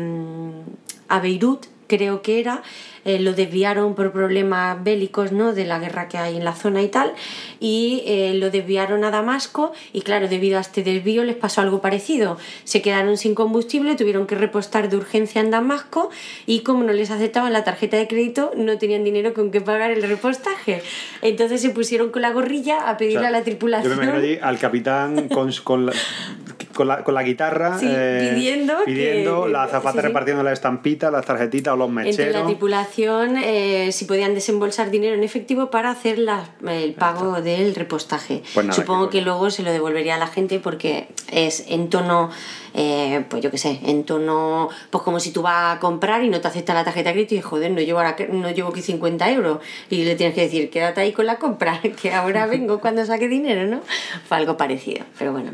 a 1.08 1.20
Beirut, 1.20 1.66
creo 1.90 2.22
que 2.22 2.40
era, 2.40 2.64
eh, 3.04 3.20
lo 3.20 3.34
desviaron 3.34 3.96
por 3.96 4.12
problemas 4.14 4.82
bélicos 4.84 5.32
¿no? 5.34 5.54
de 5.54 5.66
la 5.66 5.80
guerra 5.80 6.08
que 6.08 6.18
hay 6.18 6.38
en 6.38 6.46
la 6.46 6.54
zona 6.54 6.82
y 6.82 6.88
tal, 6.88 7.14
y 7.60 8.04
eh, 8.06 8.34
lo 8.36 8.50
desviaron 8.50 9.04
a 9.04 9.12
Damasco 9.12 9.74
y 9.92 10.02
claro, 10.02 10.28
debido 10.30 10.58
a 10.58 10.62
este 10.62 10.84
desvío 10.84 11.24
les 11.24 11.36
pasó 11.36 11.62
algo 11.62 11.82
parecido. 11.82 12.38
Se 12.64 12.82
quedaron 12.82 13.18
sin 13.18 13.36
combustible, 13.36 13.96
tuvieron 13.96 14.28
que 14.28 14.36
repostar 14.36 14.90
de 14.90 14.98
urgencia 14.98 15.42
en 15.42 15.52
Damasco 15.52 16.10
y 16.46 16.62
como 16.62 16.84
no 16.84 16.94
les 16.94 17.12
aceptaban 17.12 17.52
la 17.52 17.64
tarjeta 17.64 17.98
de 17.98 18.08
crédito, 18.08 18.52
no 18.56 18.78
tenían 18.78 19.04
dinero 19.04 19.34
con 19.34 19.52
que 19.52 19.60
pagar 19.62 19.92
el 19.92 20.04
repostaje. 20.04 20.84
Entonces 21.22 21.62
se 21.62 21.72
pusieron 21.72 22.12
con 22.12 22.22
la 22.22 22.32
gorrilla 22.32 22.88
a 22.88 22.94
O 22.94 22.98
pedirle 22.98 23.22
sea, 23.22 23.30
a 23.30 23.32
la 23.32 23.40
Yo 23.40 23.46
tripulación. 23.46 23.98
me 23.98 24.04
imagino 24.04 24.24
allí 24.24 24.38
al 24.42 24.60
capitán 24.60 25.30
con, 25.30 25.52
con, 25.64 25.86
la, 25.88 25.94
con, 26.80 26.88
la, 26.88 27.04
con 27.04 27.14
la 27.14 27.24
guitarra 27.24 27.78
Sí, 27.78 27.88
eh, 27.90 28.32
pidiendo 28.34 28.78
que- 28.80 28.86
pidiendo 28.86 29.50
la 29.50 29.64
azafata 29.64 30.00
sí, 30.00 30.08
repartiendo 30.08 30.44
las 30.44 30.54
estampitas, 30.54 31.12
las 31.12 31.26
tarjetitas 31.26 31.74
o 31.74 31.76
los 31.78 31.90
entre 31.90 32.04
mecheros. 32.06 32.34
la 32.36 32.46
tripulación 32.46 33.36
eh, 33.38 33.92
si 33.92 34.06
podían 34.06 34.34
desembolsar 34.34 34.90
dinero 34.92 35.14
en 35.14 35.24
efectivo 35.26 35.70
para 35.70 35.92
hacer 35.92 36.20
la- 36.20 36.46
el 36.70 36.94
pago 36.94 37.42
del 37.42 37.76
repostaje. 37.76 38.44
Pues 38.54 38.66
nada, 38.66 38.74
Supongo 38.80 39.10
que 39.10 39.20
que 39.20 39.26
luego 39.26 39.50
se 39.52 39.64
lo 39.64 39.72
devolvería 39.74 40.16
a 40.16 40.18
la 40.20 40.28
gente 40.28 40.60
porque 40.60 41.08
es 41.32 41.66
en 41.68 41.90
tono, 41.90 42.30
eh, 42.74 43.26
pues 43.30 43.44
yo 43.44 43.52
qué 43.52 43.58
sé, 43.58 43.80
en 43.84 44.06
tono, 44.06 44.70
pues 44.92 45.04
como 45.04 45.20
si 45.20 45.32
tú 45.34 45.42
vas 45.42 45.76
a 45.76 45.80
comprar 45.82 46.24
y 46.24 46.30
no 46.30 46.40
te 46.40 46.48
acepta 46.48 46.74
la 46.74 46.86
tarjeta 46.86 47.10
de 47.10 47.14
crédito 47.16 47.36
y 47.36 47.42
joder, 47.42 47.72
no 47.72 47.82
llevo, 47.82 48.00
ahora, 48.00 48.16
que- 48.16 48.28
no 48.30 48.50
llevo 48.52 48.70
aquí 48.70 48.82
50 48.82 49.30
euros 49.30 49.60
y 49.90 50.06
le 50.06 50.16
tienes 50.16 50.36
que 50.36 50.42
decir, 50.42 50.70
quédate 50.70 51.02
ahí 51.02 51.12
con 51.12 51.26
la 51.26 51.36
compra, 51.36 51.82
que 52.02 52.14
ahora 52.14 52.46
vengo 52.46 52.80
cuando 52.80 53.06
saque 53.06 53.28
dinero, 53.28 53.68
¿no? 53.68 53.82
Fue 54.28 54.38
algo 54.38 54.56
parecido, 54.56 55.04
pero 55.18 55.34
bueno. 55.34 55.52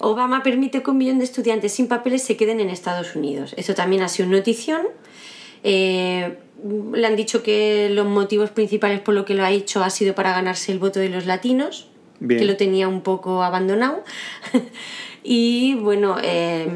Obama 0.00 0.42
permite 0.42 0.82
que 0.82 0.90
un 0.90 0.98
millón 0.98 1.18
de 1.18 1.24
estudiantes 1.24 1.72
sin 1.72 1.88
papeles 1.88 2.22
se 2.22 2.36
queden 2.36 2.60
en 2.60 2.70
Estados 2.70 3.14
Unidos. 3.16 3.54
Esto 3.56 3.74
también 3.74 4.02
ha 4.02 4.08
sido 4.08 4.28
notición. 4.28 4.82
Eh, 5.64 6.36
le 6.92 7.06
han 7.06 7.16
dicho 7.16 7.42
que 7.42 7.88
los 7.90 8.06
motivos 8.06 8.50
principales 8.50 9.00
por 9.00 9.14
lo 9.14 9.24
que 9.24 9.34
lo 9.34 9.44
ha 9.44 9.50
hecho 9.50 9.82
ha 9.84 9.90
sido 9.90 10.14
para 10.14 10.32
ganarse 10.32 10.72
el 10.72 10.78
voto 10.78 11.00
de 11.00 11.08
los 11.08 11.26
latinos, 11.26 11.88
Bien. 12.20 12.38
que 12.40 12.46
lo 12.46 12.56
tenía 12.56 12.88
un 12.88 13.02
poco 13.02 13.42
abandonado. 13.42 14.02
y 15.24 15.74
bueno, 15.74 16.16
eh, 16.22 16.66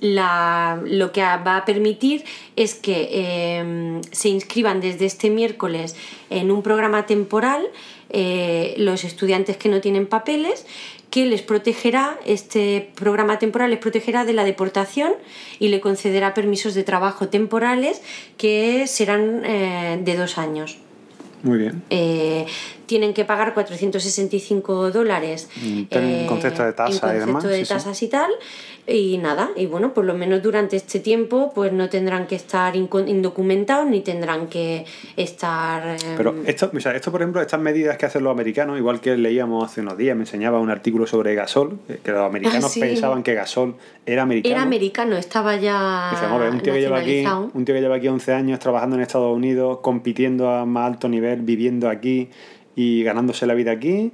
la- 0.00 0.80
lo 0.84 1.12
que 1.12 1.22
va 1.22 1.56
a 1.56 1.64
permitir 1.64 2.24
es 2.56 2.74
que 2.74 3.08
eh, 3.12 4.00
se 4.12 4.28
inscriban 4.28 4.80
desde 4.80 5.06
este 5.06 5.30
miércoles 5.30 5.96
en 6.30 6.50
un 6.50 6.62
programa 6.62 7.06
temporal 7.06 7.66
eh, 8.10 8.74
los 8.76 9.04
estudiantes 9.04 9.56
que 9.56 9.68
no 9.68 9.80
tienen 9.80 10.06
papeles 10.06 10.66
que 11.10 11.26
les 11.26 11.42
protegerá, 11.42 12.18
este 12.24 12.90
programa 12.94 13.38
temporal 13.38 13.70
les 13.70 13.78
protegerá 13.78 14.24
de 14.24 14.32
la 14.32 14.44
deportación 14.44 15.12
y 15.58 15.68
le 15.68 15.80
concederá 15.80 16.34
permisos 16.34 16.74
de 16.74 16.84
trabajo 16.84 17.28
temporales 17.28 18.00
que 18.36 18.86
serán 18.86 19.42
eh, 19.44 20.00
de 20.02 20.16
dos 20.16 20.38
años. 20.38 20.78
Muy 21.42 21.58
bien. 21.58 21.82
Eh, 21.90 22.46
tienen 22.90 23.14
que 23.14 23.24
pagar 23.24 23.54
465 23.54 24.90
dólares 24.90 25.48
En 25.62 25.86
ten- 25.86 26.26
concepto 26.26 26.64
de 26.64 26.72
tasa 26.72 27.14
y 27.14 27.20
demás, 27.20 27.44
de 27.44 27.58
sí, 27.58 27.64
sí. 27.64 27.68
tasas 27.72 28.02
y 28.02 28.08
tal 28.08 28.30
y 28.88 29.18
nada 29.18 29.50
y 29.56 29.66
bueno 29.66 29.94
por 29.94 30.04
lo 30.04 30.14
menos 30.14 30.42
durante 30.42 30.74
este 30.76 30.98
tiempo 30.98 31.52
pues 31.54 31.72
no 31.72 31.88
tendrán 31.88 32.26
que 32.26 32.34
estar 32.34 32.74
indocumentados 32.74 33.86
ni 33.86 34.00
tendrán 34.00 34.48
que 34.48 34.84
estar 35.16 35.94
eh, 35.94 36.14
Pero 36.16 36.34
esto, 36.46 36.70
o 36.74 36.80
sea, 36.80 36.96
esto, 36.96 37.12
por 37.12 37.20
ejemplo, 37.22 37.40
estas 37.40 37.60
medidas 37.60 37.96
que 37.96 38.06
hacen 38.06 38.24
los 38.24 38.32
americanos, 38.32 38.76
igual 38.78 39.00
que 39.00 39.16
leíamos 39.16 39.64
hace 39.70 39.80
unos 39.82 39.96
días, 39.96 40.16
me 40.16 40.22
enseñaba 40.22 40.58
un 40.58 40.70
artículo 40.70 41.06
sobre 41.06 41.34
gasol, 41.36 41.78
que 42.02 42.10
los 42.10 42.20
americanos 42.26 42.64
Ah, 42.64 42.68
sí. 42.68 42.80
pensaban 42.80 43.22
que 43.22 43.34
gasol 43.34 43.76
era 44.06 44.22
americano. 44.22 44.54
era 44.54 44.62
americano 44.62 45.16
estaba 45.16 45.54
ya 45.56 46.08
Dice, 46.10 46.26
"Hombre, 46.26 46.50
un 46.50 46.60
tío, 46.60 46.72
que 46.72 46.80
lleva 46.80 46.98
aquí, 46.98 47.22
nacionalizado". 47.22 47.50
un 47.54 47.64
tío 47.64 47.74
que 47.76 47.80
lleva 47.80 47.96
aquí 47.96 48.08
11 48.08 48.32
años 48.32 48.58
trabajando 48.58 48.96
en 48.96 49.02
Estados 49.02 49.34
Unidos, 49.36 49.78
compitiendo 49.82 50.48
a 50.50 50.64
más 50.66 50.86
alto 50.92 51.08
nivel, 51.08 51.42
viviendo 51.42 51.88
aquí 51.88 52.30
y 52.80 53.02
ganándose 53.02 53.46
la 53.46 53.54
vida 53.54 53.72
aquí. 53.72 54.12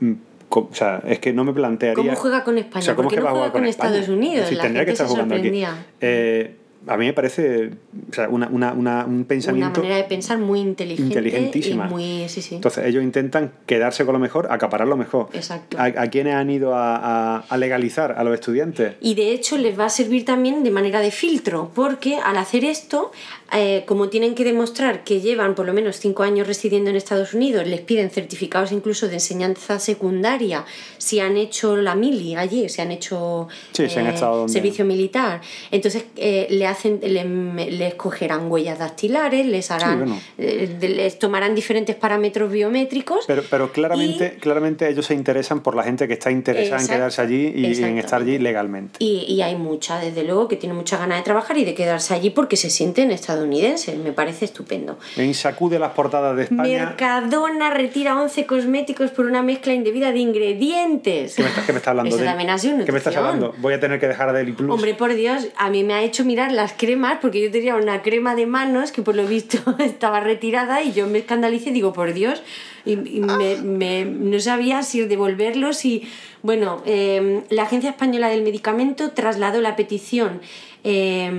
mm, 0.00 0.12
O 0.50 0.68
sea, 0.72 1.02
es 1.06 1.18
que 1.18 1.32
no 1.32 1.44
me 1.44 1.52
plantearía. 1.52 1.94
¿Cómo 2.02 2.16
juega 2.16 2.42
con 2.44 2.56
España? 2.58 2.80
O 2.80 2.84
sea, 2.84 2.94
¿cómo 2.96 3.08
¿Por 3.08 3.14
qué 3.14 3.16
es 3.16 3.20
que 3.20 3.20
no 3.20 3.24
va 3.26 3.30
a 3.30 3.32
juega 3.34 3.48
jugar 3.48 3.52
con, 3.52 3.60
con 3.62 3.68
España? 3.68 3.94
Estados 3.96 4.16
Unidos? 4.18 4.34
Es 4.36 4.42
decir, 4.50 4.58
tendría 4.62 4.84
que 4.84 4.92
estar 4.92 5.06
jugando 5.06 5.34
aquí. 5.34 5.52
Eh, 6.00 6.54
a 6.86 6.96
mí 6.96 7.06
me 7.06 7.12
parece 7.12 7.70
o 8.10 8.14
sea, 8.14 8.28
una, 8.30 8.46
una, 8.48 8.72
una- 8.72 9.04
un 9.04 9.14
una 9.16 9.24
pensamiento. 9.26 9.80
manera 9.80 9.96
de 9.96 10.04
pensar 10.04 10.38
muy 10.38 10.60
inteligente 10.60 11.08
Inteligentísima. 11.18 11.86
y 11.86 11.90
muy 11.90 12.28
sí 12.28 12.40
sí 12.40 12.54
Entonces 12.54 12.86
ellos 12.86 13.02
intentan 13.02 13.50
quedarse 13.66 14.04
con 14.06 14.12
lo 14.14 14.18
mejor, 14.20 14.46
acaparar 14.50 14.86
lo 14.88 14.96
mejor. 14.96 15.28
Exacto. 15.34 15.76
¿A, 15.78 15.84
a 15.86 16.06
quiénes 16.08 16.34
han 16.34 16.48
ido 16.50 16.74
a, 16.74 16.96
a- 16.96 17.44
a 17.48 17.56
legalizar? 17.58 18.12
A 18.16 18.22
los 18.24 18.32
estudiantes. 18.32 18.94
Y 19.00 19.14
de 19.16 19.32
hecho 19.32 19.58
les 19.58 19.78
va 19.78 19.86
a 19.86 19.90
servir 19.90 20.24
también 20.24 20.62
de 20.62 20.70
manera 20.70 21.00
de 21.00 21.10
filtro, 21.10 21.70
porque 21.74 22.16
al 22.16 22.36
hacer 22.38 22.64
esto 22.64 23.10
eh, 23.52 23.84
como 23.86 24.08
tienen 24.08 24.34
que 24.34 24.44
demostrar 24.44 25.04
que 25.04 25.20
llevan 25.20 25.54
por 25.54 25.66
lo 25.66 25.72
menos 25.72 25.96
cinco 25.98 26.22
años 26.22 26.46
residiendo 26.46 26.90
en 26.90 26.96
Estados 26.96 27.34
Unidos, 27.34 27.66
les 27.66 27.80
piden 27.80 28.10
certificados 28.10 28.72
incluso 28.72 29.08
de 29.08 29.14
enseñanza 29.14 29.78
secundaria, 29.78 30.64
si 30.98 31.20
han 31.20 31.36
hecho 31.36 31.76
la 31.76 31.94
mili 31.94 32.34
allí, 32.34 32.68
si 32.68 32.80
han 32.82 32.90
hecho 32.90 33.48
Sí, 33.72 33.84
han 33.96 34.06
eh, 34.06 34.10
estado 34.14 34.36
donde- 34.38 34.52
servicio 34.52 34.84
militar. 34.84 35.40
Entonces 35.70 36.04
eh, 36.16 36.46
le 36.50 36.66
hacen, 36.66 37.00
le- 37.02 37.70
les 37.70 37.94
cogerán 37.94 38.50
huellas 38.50 38.78
dactilares, 38.78 39.46
les 39.46 39.70
harán, 39.70 39.98
bueno. 40.00 40.20
eh, 40.38 40.76
les 40.80 41.18
tomarán 41.18 41.54
diferentes 41.54 41.96
parámetros 41.96 42.50
biométricos. 42.52 43.24
Pero, 43.26 43.42
pero 43.48 43.72
claramente, 43.72 44.36
claramente 44.40 44.88
ellos 44.88 45.06
se 45.06 45.14
interesan 45.14 45.62
por 45.62 45.74
la 45.74 45.84
gente 45.84 46.06
que 46.06 46.14
está 46.14 46.30
interesada 46.30 46.76
Exacto, 46.76 46.92
en 46.92 46.98
quedarse 46.98 47.22
allí 47.22 47.52
y 47.54 47.82
en 47.82 47.98
estar 47.98 48.20
allí 48.22 48.38
legalmente. 48.38 48.96
Y, 48.98 49.24
y 49.28 49.42
hay 49.42 49.56
mucha, 49.56 49.98
desde 50.00 50.22
luego, 50.24 50.48
que 50.48 50.56
tiene 50.56 50.74
mucha 50.74 50.98
ganas 50.98 51.18
de 51.18 51.24
trabajar 51.24 51.56
y 51.58 51.64
de 51.64 51.74
quedarse 51.74 52.14
allí 52.14 52.30
porque 52.30 52.56
se 52.56 52.70
sienten 52.70 53.10
estadounidenses. 53.38 53.96
Me 53.98 54.12
parece 54.12 54.44
estupendo. 54.44 54.98
En 55.16 55.34
sacude 55.34 55.78
las 55.78 55.92
portadas 55.92 56.36
de 56.36 56.44
España. 56.44 56.86
Mercadona 56.86 57.70
retira 57.70 58.20
11 58.20 58.46
cosméticos 58.46 59.10
por 59.10 59.26
una 59.26 59.42
mezcla 59.42 59.72
indebida 59.72 60.12
de 60.12 60.18
ingredientes. 60.18 61.34
¿Qué 61.34 61.42
me, 61.42 61.48
estás, 61.48 61.64
qué 61.66 61.72
me 61.72 61.78
estás 61.78 61.90
hablando? 61.90 62.14
Eso 62.16 62.24
también 62.24 62.50
ha 62.50 62.58
sido 62.58 62.84
¿Qué 62.84 62.92
me 62.92 62.98
estás 62.98 63.16
hablando? 63.16 63.54
Voy 63.58 63.74
a 63.74 63.80
tener 63.80 64.00
que 64.00 64.08
dejar 64.08 64.32
del 64.32 64.54
Plus. 64.54 64.70
Hombre, 64.70 64.94
por 64.94 65.14
Dios, 65.14 65.48
a 65.56 65.70
mí 65.70 65.84
me 65.84 65.94
ha 65.94 66.02
hecho 66.02 66.24
mirar 66.24 66.52
las 66.52 66.72
cremas 66.72 67.18
porque 67.20 67.40
yo 67.42 67.50
tenía 67.50 67.76
una 67.76 68.02
crema 68.02 68.34
de 68.34 68.46
manos 68.46 68.92
que 68.92 69.02
por 69.02 69.14
lo 69.14 69.26
visto 69.26 69.58
estaba 69.78 70.20
retirada 70.20 70.82
y 70.82 70.92
yo 70.92 71.06
me 71.06 71.18
escandalicé 71.18 71.70
y 71.70 71.72
digo, 71.72 71.92
por 71.92 72.12
Dios, 72.12 72.42
y, 72.84 72.92
y 72.92 73.20
me, 73.20 73.56
me- 73.56 74.04
no 74.04 74.38
sabía 74.40 74.82
si 74.82 75.00
devolverlos 75.04 75.84
y... 75.84 76.08
Bueno, 76.40 76.82
eh, 76.86 77.42
la 77.50 77.64
Agencia 77.64 77.90
Española 77.90 78.28
del 78.28 78.42
Medicamento 78.42 79.10
trasladó 79.10 79.60
la 79.60 79.74
petición 79.74 80.40
eh, 80.84 81.30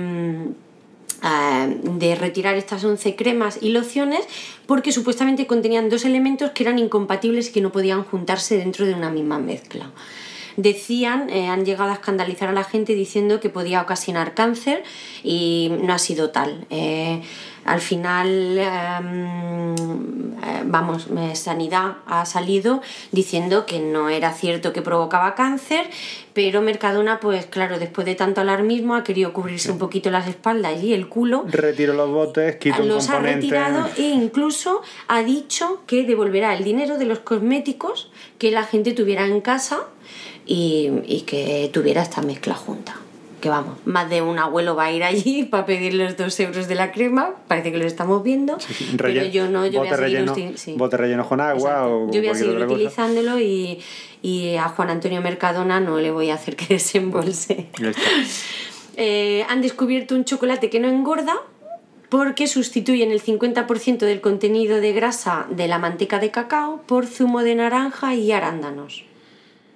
de 1.22 2.14
retirar 2.14 2.56
estas 2.56 2.82
11 2.82 3.14
cremas 3.14 3.58
y 3.60 3.70
lociones 3.70 4.20
porque 4.66 4.92
supuestamente 4.92 5.46
contenían 5.46 5.90
dos 5.90 6.04
elementos 6.04 6.50
que 6.52 6.62
eran 6.62 6.78
incompatibles 6.78 7.48
y 7.48 7.52
que 7.52 7.60
no 7.60 7.72
podían 7.72 8.04
juntarse 8.04 8.56
dentro 8.56 8.86
de 8.86 8.94
una 8.94 9.10
misma 9.10 9.38
mezcla. 9.38 9.90
Decían, 10.56 11.30
eh, 11.30 11.48
han 11.48 11.64
llegado 11.64 11.90
a 11.90 11.94
escandalizar 11.94 12.48
a 12.48 12.52
la 12.52 12.64
gente 12.64 12.94
diciendo 12.94 13.40
que 13.40 13.48
podía 13.48 13.80
ocasionar 13.80 14.34
cáncer 14.34 14.82
y 15.22 15.72
no 15.82 15.92
ha 15.92 15.98
sido 15.98 16.30
tal. 16.30 16.66
Eh, 16.70 17.22
al 17.70 17.80
final, 17.80 18.58
em, 18.58 19.74
eh, 19.76 20.62
vamos, 20.64 21.06
Sanidad 21.34 21.98
ha 22.06 22.26
salido 22.26 22.80
diciendo 23.12 23.64
que 23.64 23.78
no 23.78 24.08
era 24.08 24.32
cierto 24.32 24.72
que 24.72 24.82
provocaba 24.82 25.36
cáncer, 25.36 25.88
pero 26.34 26.62
Mercadona, 26.62 27.20
pues 27.20 27.46
claro, 27.46 27.78
después 27.78 28.06
de 28.06 28.16
tanto 28.16 28.40
alarmismo 28.40 28.96
ha 28.96 29.04
querido 29.04 29.32
cubrirse 29.32 29.70
un 29.70 29.78
poquito 29.78 30.10
las 30.10 30.26
espaldas 30.26 30.82
y 30.82 30.92
el 30.94 31.08
culo 31.08 31.44
Retiro 31.46 31.92
los 31.92 32.10
botes, 32.10 32.56
quito 32.56 32.82
un 32.82 32.88
los 32.88 33.08
ha 33.08 33.14
componente. 33.14 33.40
retirado 33.46 33.88
e 33.96 34.02
incluso 34.02 34.82
ha 35.06 35.22
dicho 35.22 35.82
que 35.86 36.02
devolverá 36.04 36.54
el 36.54 36.64
dinero 36.64 36.98
de 36.98 37.04
los 37.04 37.20
cosméticos 37.20 38.10
que 38.38 38.50
la 38.50 38.64
gente 38.64 38.92
tuviera 38.94 39.26
en 39.26 39.40
casa 39.40 39.84
y, 40.44 40.90
y 41.06 41.20
que 41.20 41.70
tuviera 41.72 42.02
esta 42.02 42.20
mezcla 42.20 42.54
junta. 42.54 42.96
Que 43.40 43.48
vamos, 43.48 43.78
más 43.86 44.10
de 44.10 44.22
un 44.22 44.38
abuelo 44.38 44.76
va 44.76 44.84
a 44.84 44.92
ir 44.92 45.02
allí 45.02 45.44
para 45.50 45.66
pedir 45.66 45.94
los 45.94 46.16
dos 46.16 46.38
euros 46.40 46.68
de 46.68 46.74
la 46.74 46.92
crema, 46.92 47.34
parece 47.48 47.72
que 47.72 47.78
lo 47.78 47.86
estamos 47.86 48.22
viendo, 48.22 48.58
pero 48.96 49.24
yo 49.24 49.48
no, 49.48 49.66
yo 49.66 49.80
voy 49.80 49.88
a 49.88 49.96
seguir 49.96 50.20
relleno, 50.26 50.34
sí. 50.56 50.74
bote 50.76 50.96
relleno 50.96 51.26
con 51.28 51.40
agua 51.40 51.70
Exacto. 51.70 51.96
o 51.96 52.10
Yo 52.10 52.20
voy 52.20 52.28
a 52.28 52.34
seguir 52.34 52.58
utilizándolo 52.58 53.40
y, 53.40 53.80
y 54.22 54.56
a 54.56 54.68
Juan 54.68 54.90
Antonio 54.90 55.22
Mercadona 55.22 55.80
no 55.80 55.98
le 55.98 56.10
voy 56.10 56.30
a 56.30 56.34
hacer 56.34 56.56
que 56.56 56.66
desembolse. 56.74 57.68
Eh, 59.02 59.46
han 59.48 59.62
descubierto 59.62 60.14
un 60.14 60.24
chocolate 60.24 60.68
que 60.68 60.78
no 60.78 60.88
engorda 60.88 61.36
porque 62.10 62.48
sustituyen 62.48 63.12
el 63.12 63.22
50% 63.22 63.98
del 63.98 64.20
contenido 64.20 64.80
de 64.80 64.92
grasa 64.92 65.46
de 65.48 65.68
la 65.68 65.78
manteca 65.78 66.18
de 66.18 66.30
cacao 66.30 66.82
por 66.82 67.06
zumo 67.06 67.42
de 67.42 67.54
naranja 67.54 68.14
y 68.14 68.32
arándanos, 68.32 69.04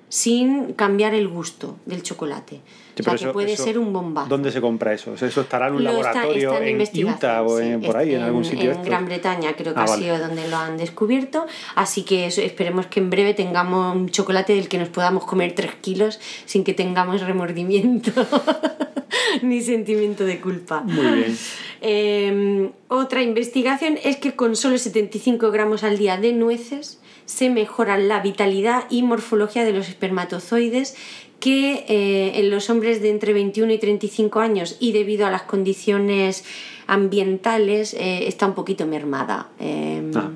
sin 0.09 0.75
cambiar 0.75 1.15
el 1.15 1.29
gusto 1.29 1.77
del 1.87 2.03
chocolate. 2.03 2.61
Sí, 2.95 3.01
o 3.01 3.05
sea, 3.05 3.15
que 3.15 3.25
eso- 3.25 3.33
puede 3.33 3.53
eso- 3.55 3.65
ser 3.65 3.79
un 3.79 3.93
bombazo. 3.93 4.29
¿Dónde 4.29 4.53
se 4.53 4.61
compra 4.61 4.93
eso? 4.95 5.15
¿Eso 5.15 5.41
estará 5.41 5.67
en 5.67 5.75
un 5.75 5.83
Lo 5.85 5.91
está- 5.91 6.13
laboratorio 6.13 6.53
está 6.53 6.65
en, 6.65 6.71
investigación, 6.71 7.17
Utah 7.17 7.43
o 7.43 7.59
sí, 7.59 7.65
en- 7.67 7.81
por 7.83 7.97
ahí, 7.97 8.09
en, 8.11 8.15
está 8.15 8.27
algún 8.27 8.45
sitio? 8.45 8.65
En 8.67 8.71
esto? 8.77 8.85
Gran 8.85 9.05
Bretaña 9.07 9.57
creo 9.57 9.75
que 9.75 9.81
Ah, 9.81 9.85
ha 9.85 9.87
vale. 9.87 10.03
sido 10.05 10.19
donde 10.21 10.49
lo 10.49 10.57
han 10.57 10.77
descubierto. 10.77 11.47
Así 11.75 12.03
que 12.05 12.27
eso, 12.27 12.41
esperemos 12.41 12.87
que 12.87 13.01
en 13.01 13.11
breve 13.11 13.35
tengamos 13.35 13.97
un 13.97 14.09
chocolate 14.11 14.55
del 14.55 14.69
que 14.69 14.79
nos 14.79 14.91
podamos 14.91 15.25
comer 15.25 15.55
3 15.57 15.75
kilos 15.81 16.21
sin 16.47 16.63
que 16.63 16.75
tengamos 16.75 17.21
remordimiento 17.23 18.13
ni 19.43 19.61
sentimiento 19.61 20.25
de 20.25 20.41
culpa. 20.41 20.83
Muy 20.83 21.07
bien. 21.07 21.37
Eh, 21.87 22.71
otra 22.89 23.21
investigación 23.23 23.99
es 24.03 24.17
que 24.17 24.35
con 24.35 24.57
solo 24.57 24.79
75 24.79 25.51
gramos 25.51 25.85
al 25.85 25.99
día 25.99 26.17
de 26.17 26.33
nueces 26.33 26.99
se 27.27 27.51
mejora 27.51 27.99
la 27.99 28.21
vitalidad 28.21 28.85
y 28.91 29.03
morfología 29.03 29.65
de 29.65 29.73
los 29.73 29.89
espermatozoides 29.89 30.97
que 31.41 31.85
eh, 31.89 32.39
en 32.41 32.51
los 32.51 32.71
hombres 32.71 33.03
de 33.03 33.11
entre 33.11 33.33
21 33.33 33.73
y 33.73 33.79
35 33.79 34.41
años 34.41 34.77
y 34.81 34.93
debido 34.93 35.27
a 35.27 35.31
las 35.31 35.43
condiciones 35.43 36.45
ambientales 36.87 37.95
eh, 37.95 38.29
está 38.29 38.47
un 38.47 38.55
poquito 38.55 38.87
mermada. 38.87 39.49
Eh, 39.61 39.95
Ah. 40.17 40.31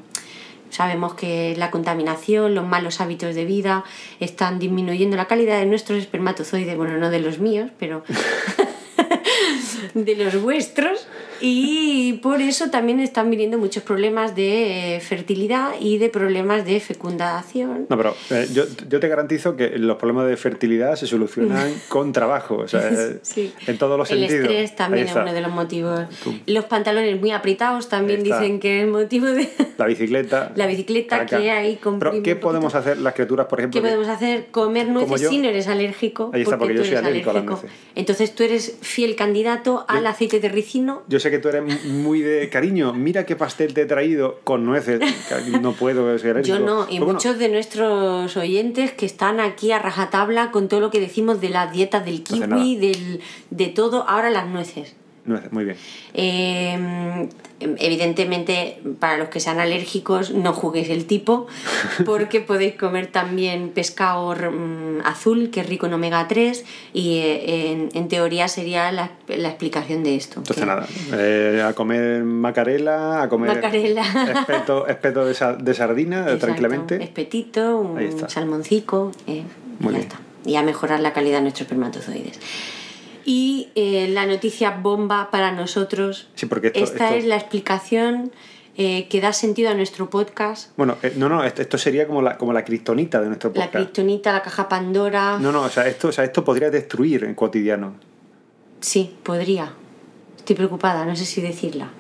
Sabemos 0.71 1.15
que 1.15 1.57
la 1.57 1.71
contaminación, 1.71 2.55
los 2.55 2.67
malos 2.67 3.01
hábitos 3.01 3.35
de 3.35 3.47
vida 3.47 3.85
están 4.21 4.59
disminuyendo 4.59 5.17
la 5.17 5.27
calidad 5.27 5.59
de 5.59 5.67
nuestros 5.67 5.99
espermatozoides, 5.99 6.77
bueno, 6.77 6.99
no 6.99 7.09
de 7.11 7.21
los 7.21 7.39
míos, 7.39 7.71
pero 7.79 8.05
de 9.95 10.17
los 10.17 10.41
vuestros 10.43 11.09
y 11.41 12.15
por 12.23 12.41
eso 12.41 12.71
también 12.71 13.01
están 13.01 13.31
viniendo 13.31 13.59
muchos 13.59 13.83
problemas 13.83 14.35
de 14.35 14.97
eh, 14.97 15.01
fertilidad 15.01 15.71
y 15.81 15.99
de 15.99 16.09
problemas 16.09 16.65
de 16.65 16.81
fecundación. 16.81 17.87
No, 17.89 17.97
pero 17.97 18.15
eh, 18.31 18.49
yo, 18.53 18.65
yo 18.89 19.01
te 19.01 19.09
garantizo 19.09 19.57
que 19.57 19.71
los 19.79 19.97
problemas 19.97 20.29
de 20.29 20.37
fertilidad 20.37 20.97
se 20.97 21.07
solucionan 21.07 21.73
con 21.89 22.13
trabajo, 22.13 22.57
o 22.57 22.69
sea, 22.69 22.89
eh, 22.89 23.19
Sí. 23.23 23.53
en 23.67 23.79
todos 23.79 23.99
los 23.99 24.11
El 24.11 24.21
sentidos. 24.21 24.45
estrés 24.45 24.77
también 24.77 25.07
es 25.09 25.15
uno 25.15 25.33
de 25.33 25.41
los 25.41 25.53
motivos. 25.53 26.01
Los 26.47 26.65
pantalones 26.67 27.21
muy 27.21 27.31
apretados 27.31 27.89
también 27.89 28.23
dicen 28.23 28.61
que 28.61 28.83
es 28.83 28.89
motivo 28.89 29.27
de... 29.27 29.49
La 29.77 29.87
bicicleta. 29.87 30.53
La 30.57 30.67
bicicleta 30.67 31.19
Caca. 31.21 31.39
que 31.39 31.51
hay 31.51 31.79
Pero, 31.99 32.23
¿qué 32.23 32.37
podemos 32.37 32.75
hacer 32.75 32.99
las 32.99 33.15
criaturas, 33.15 33.47
por 33.47 33.61
ejemplo? 33.61 33.81
¿Qué 33.81 33.87
que- 33.89 33.95
podemos 33.95 34.15
hacer? 34.15 34.47
Comer 34.51 34.89
nueces 34.89 35.21
yo- 35.21 35.31
si 35.31 35.39
no 35.39 35.49
eres 35.49 35.69
alérgico. 35.69 36.31
Ahí 36.33 36.43
está, 36.43 36.59
porque 36.59 36.75
yo 36.75 36.85
soy 36.85 36.97
alérgico 36.97 37.31
a 37.31 37.35
las 37.35 37.45
nueces. 37.45 37.71
Entonces 37.95 38.35
tú 38.35 38.43
eres 38.43 38.77
fiel 38.81 39.17
candidato 39.17 39.85
al 39.89 40.07
aceite 40.07 40.41
de 40.41 40.49
ricino. 40.49 41.03
Yo 41.09 41.21
sé 41.21 41.28
que 41.31 41.39
tú 41.39 41.49
eres 41.49 41.85
muy 41.85 42.21
de 42.21 42.49
cariño. 42.49 42.93
Mira 42.93 43.27
qué 43.27 43.37
pastel 43.37 43.75
te 43.75 43.83
he 43.83 43.87
traído 43.87 44.41
con 44.45 44.65
nueces. 44.65 45.01
No 45.61 45.73
puedo 45.73 46.19
ser. 46.19 46.43
Yo 46.43 46.59
no, 46.59 46.87
y 46.89 46.99
bueno, 46.99 47.15
muchos 47.15 47.39
de 47.39 47.49
nuestros 47.49 48.37
oyentes 48.37 48.93
que 48.93 49.07
están 49.07 49.41
aquí 49.41 49.73
a 49.73 49.79
rajatabla 49.79 50.51
con 50.51 50.69
todo 50.69 50.81
lo 50.81 50.91
que 50.91 51.01
decimos 51.01 51.41
de 51.41 51.51
las 51.51 51.73
dietas 51.73 52.05
del 52.05 52.23
kiwi, 52.23 52.77
del, 52.77 53.21
de 53.51 53.67
todo, 53.69 54.09
ahora 54.09 54.31
las 54.31 54.47
nueces. 54.49 54.95
nueces, 55.25 55.53
muy 55.53 55.65
bien. 55.65 55.77
Eh, 56.15 57.29
evidentemente, 57.61 58.81
para 59.01 59.17
los 59.17 59.29
que 59.29 59.41
sean 59.41 59.59
alérgicos, 59.61 60.31
no 60.33 60.53
juguéis 60.53 60.91
el 60.91 61.07
tipo, 61.07 61.47
porque 62.05 62.41
podéis 62.41 62.75
comer 62.77 63.09
también 63.09 63.71
pescado 63.71 64.35
mm, 64.35 65.01
azul, 65.05 65.51
que 65.51 65.61
es 65.61 65.69
rico 65.69 65.87
en 65.87 65.95
omega 65.95 66.27
3, 66.29 66.65
y 66.93 67.19
eh, 67.19 67.71
en, 67.73 67.89
en 67.95 68.09
teoría 68.09 68.49
sería 68.49 68.93
la, 68.93 69.11
la 69.29 69.49
explicación 69.49 70.03
de 70.05 70.17
esto. 70.17 70.41
Entonces 70.41 70.63
que- 70.63 70.67
nada, 70.67 70.87
eh, 71.15 71.63
a 71.67 71.73
comer 71.75 72.23
macarela, 72.25 73.23
a 73.23 73.29
comer 73.29 73.55
Macarela. 73.57 74.03
espeto, 74.39 74.87
espeto 74.87 75.25
de, 75.25 75.35
sa- 75.35 75.55
de 75.55 75.75
sardina, 75.75 76.21
Exacto, 76.23 76.47
tranquilamente. 76.47 77.03
Espetito, 77.03 77.79
un 77.79 78.29
salmoncico, 78.29 79.13
eh, 79.27 79.43
y 79.81 79.83
Muy 79.83 79.93
ya 79.95 79.99
bien. 79.99 80.03
está. 80.11 80.21
Y 80.45 80.57
a 80.57 80.63
mejorar 80.63 81.01
la 81.01 81.13
calidad 81.13 81.39
de 81.39 81.43
nuestros 81.43 81.63
espermatozoides. 81.63 82.39
Y 83.31 83.69
eh, 83.75 84.09
la 84.11 84.25
noticia 84.25 84.71
bomba 84.71 85.29
para 85.31 85.53
nosotros. 85.53 86.29
Sí, 86.35 86.47
porque 86.47 86.69
esto- 86.69 86.79
esta 86.81 87.05
esto- 87.09 87.19
es 87.19 87.25
la 87.27 87.37
explicación 87.37 88.33
eh, 88.79 89.07
que 89.11 89.21
da 89.21 89.35
sentido 89.35 89.69
a 89.71 89.75
nuestro 89.75 90.09
podcast. 90.09 90.71
Bueno, 90.79 90.97
eh, 91.03 91.13
no, 91.17 91.29
no, 91.29 91.45
esto, 91.45 91.61
esto 91.61 91.77
sería 91.77 92.07
como 92.07 92.23
la, 92.23 92.39
como 92.39 92.55
la 92.55 92.65
kriptonita 92.65 93.21
de 93.21 93.27
nuestro 93.27 93.51
La 93.51 93.55
podcast. 93.67 93.73
criptonita, 93.75 94.33
la 94.33 94.41
caja 94.41 94.67
Pandora. 94.69 95.39
No, 95.41 95.53
no, 95.53 95.63
o 95.63 95.69
sea, 95.69 95.87
esto, 95.89 96.09
o 96.09 96.13
sea, 96.13 96.25
esto 96.25 96.43
podría 96.43 96.71
destruir 96.71 97.25
en 97.25 97.35
cotidiano. 97.35 97.97
Sí, 98.81 99.15
podría. 99.23 99.73
Estoy 100.39 100.57
preocupada, 100.57 101.05
no 101.05 101.15
sé 101.15 101.27
si 101.27 101.43
decirla. 101.43 101.91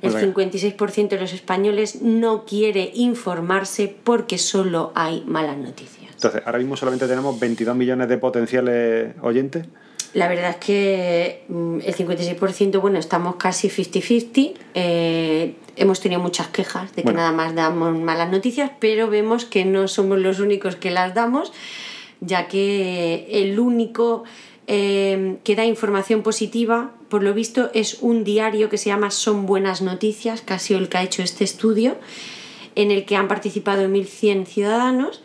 El 0.00 0.12
Pues 0.12 0.14
venga. 0.14 0.34
56% 0.34 1.08
de 1.16 1.20
los 1.20 1.34
españoles 1.34 2.00
no 2.00 2.46
quiere 2.46 2.90
informarse 2.94 3.94
porque 4.02 4.38
solo 4.38 4.92
hay 4.94 5.24
malas 5.26 5.58
noticias. 5.58 6.10
Entonces, 6.14 6.40
ahora 6.46 6.58
mismo 6.58 6.74
solamente 6.76 7.06
tenemos 7.06 7.38
22 7.38 7.76
millones 7.76 8.08
de 8.08 8.16
potenciales 8.16 9.14
oyentes. 9.20 9.66
La 10.12 10.26
verdad 10.28 10.50
es 10.50 10.56
que 10.56 11.44
mm, 11.48 11.78
el 11.84 11.94
56%, 11.94 12.80
bueno, 12.80 12.98
estamos 12.98 13.36
casi 13.36 13.68
50-50. 13.68 14.54
Eh, 14.74 15.54
hemos 15.76 16.00
tenido 16.00 16.20
muchas 16.20 16.48
quejas 16.48 16.90
de 16.90 17.02
que 17.02 17.02
Bueno. 17.02 17.18
nada 17.20 17.32
más 17.32 17.54
damos 17.54 17.96
malas 17.96 18.30
noticias, 18.30 18.70
pero 18.80 19.08
vemos 19.08 19.44
que 19.44 19.64
no 19.64 19.86
somos 19.88 20.18
los 20.18 20.40
únicos 20.40 20.76
que 20.76 20.90
las 20.90 21.14
damos, 21.14 21.52
ya 22.20 22.48
que 22.48 23.28
el 23.30 23.58
único 23.60 24.24
eh, 24.66 25.36
que 25.44 25.56
da 25.56 25.64
información 25.64 26.22
positiva 26.22 26.92
por 27.08 27.22
lo 27.22 27.34
visto 27.34 27.70
es 27.74 27.98
un 28.00 28.22
diario 28.24 28.68
que 28.68 28.78
se 28.78 28.90
llama 28.90 29.10
Son 29.10 29.46
Buenas 29.46 29.82
Noticias, 29.82 30.42
que 30.42 30.54
ha 30.54 30.58
sido 30.58 30.78
el 30.78 30.88
que 30.88 30.98
ha 30.98 31.02
hecho 31.02 31.22
este 31.22 31.44
estudio, 31.44 31.96
en 32.76 32.92
el 32.92 33.04
que 33.04 33.16
han 33.16 33.26
participado 33.26 33.88
1.100 33.88 34.46
ciudadanos, 34.46 35.22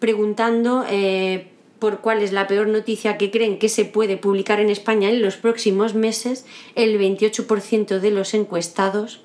preguntando 0.00 0.84
eh, 0.90 1.51
por 1.82 1.98
cuál 1.98 2.22
es 2.22 2.30
la 2.30 2.46
peor 2.46 2.68
noticia 2.68 3.18
que 3.18 3.32
creen 3.32 3.58
que 3.58 3.68
se 3.68 3.84
puede 3.84 4.16
publicar 4.16 4.60
en 4.60 4.70
España 4.70 5.10
en 5.10 5.20
los 5.20 5.36
próximos 5.36 5.96
meses. 5.96 6.46
El 6.76 6.96
28% 6.96 7.98
de 7.98 8.10
los 8.12 8.34
encuestados 8.34 9.20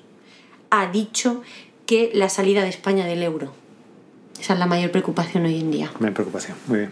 ha 0.68 0.90
dicho 0.90 1.42
que 1.86 2.10
la 2.12 2.28
salida 2.28 2.64
de 2.64 2.68
España 2.68 3.06
del 3.06 3.22
euro. 3.22 3.52
Esa 4.40 4.54
es 4.54 4.58
la 4.58 4.66
mayor 4.66 4.90
preocupación 4.90 5.44
hoy 5.44 5.60
en 5.60 5.70
día. 5.70 5.92
Me 6.00 6.10
preocupación, 6.10 6.56
muy 6.66 6.78
bien. 6.78 6.90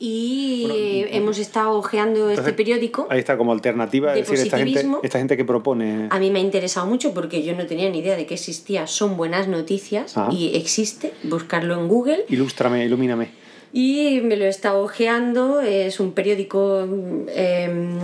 Y 0.00 0.66
eh, 0.68 1.08
hemos 1.18 1.38
estado 1.38 1.70
hojeando 1.78 2.28
este 2.30 2.52
periódico. 2.52 3.06
Ahí 3.10 3.20
está 3.20 3.36
como 3.36 3.52
alternativa, 3.52 4.12
de 4.12 4.22
es 4.22 4.28
decir, 4.28 4.44
esta 4.44 4.58
gente, 4.58 4.84
esta 5.04 5.18
gente 5.20 5.36
que 5.36 5.44
propone. 5.44 6.08
A 6.10 6.18
mí 6.18 6.30
me 6.32 6.40
ha 6.40 6.42
interesado 6.42 6.88
mucho 6.88 7.14
porque 7.14 7.44
yo 7.44 7.54
no 7.54 7.64
tenía 7.66 7.88
ni 7.90 8.00
idea 8.00 8.16
de 8.16 8.26
que 8.26 8.34
existía 8.34 8.88
Son 8.88 9.16
Buenas 9.16 9.46
Noticias 9.46 10.16
y 10.32 10.56
existe, 10.56 11.12
buscarlo 11.22 11.80
en 11.80 11.86
Google. 11.86 12.24
Ilústrame, 12.28 12.84
ilumíname. 12.84 13.43
Y 13.76 14.20
me 14.22 14.36
lo 14.36 14.44
he 14.44 14.48
estado 14.48 14.84
hojeando, 14.84 15.60
es 15.60 15.98
un 15.98 16.12
periódico 16.12 16.86
eh, 17.26 17.98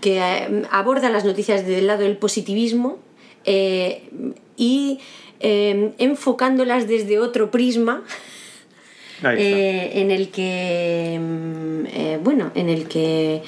que 0.00 0.18
eh, 0.18 0.62
aborda 0.72 1.08
las 1.08 1.24
noticias 1.24 1.64
desde 1.64 1.78
el 1.78 1.86
lado 1.86 2.02
del 2.02 2.16
positivismo 2.16 2.98
eh, 3.44 4.02
y 4.56 4.98
eh, 5.40 5.92
enfocándolas 5.98 6.88
desde 6.88 7.20
otro 7.20 7.52
prisma 7.52 8.02
eh, 9.22 9.92
en 9.94 10.10
el 10.10 10.30
que 10.30 11.14
eh, 11.14 12.18
bueno 12.22 12.50
en 12.56 12.68
el 12.68 12.88
que 12.88 13.42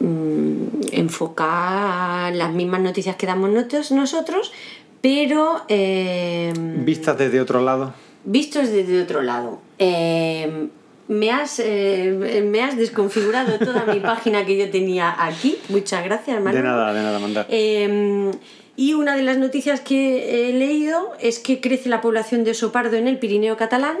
mm, 0.00 0.64
enfoca 0.92 2.30
las 2.30 2.52
mismas 2.52 2.82
noticias 2.82 3.16
que 3.16 3.26
damos 3.26 3.50
nosotros 3.90 4.52
pero 5.00 5.62
Vistas 5.66 7.16
desde 7.18 7.40
otro 7.40 7.62
lado. 7.62 7.94
Vistos 8.24 8.70
desde 8.70 9.02
otro 9.02 9.22
lado 9.22 9.60
Eh, 9.78 10.68
me 11.06 11.30
has, 11.30 11.60
eh, 11.60 12.42
me 12.50 12.62
has 12.62 12.76
desconfigurado 12.78 13.58
toda 13.58 13.84
mi 13.84 14.00
página 14.00 14.46
que 14.46 14.56
yo 14.56 14.70
tenía 14.70 15.14
aquí. 15.26 15.58
Muchas 15.68 16.02
gracias, 16.02 16.36
Manuel. 16.36 16.56
De 16.56 16.62
nada, 16.62 16.94
de 16.94 17.02
nada, 17.02 17.18
mandar. 17.18 17.46
Eh, 17.50 18.30
y 18.76 18.94
una 18.94 19.14
de 19.14 19.22
las 19.22 19.38
noticias 19.38 19.80
que 19.80 20.48
he 20.48 20.52
leído 20.52 21.12
es 21.20 21.38
que 21.38 21.60
crece 21.60 21.88
la 21.88 22.00
población 22.00 22.42
de 22.44 22.52
oso 22.52 22.72
pardo 22.72 22.96
en 22.96 23.06
el 23.06 23.18
Pirineo 23.18 23.56
catalán. 23.56 23.98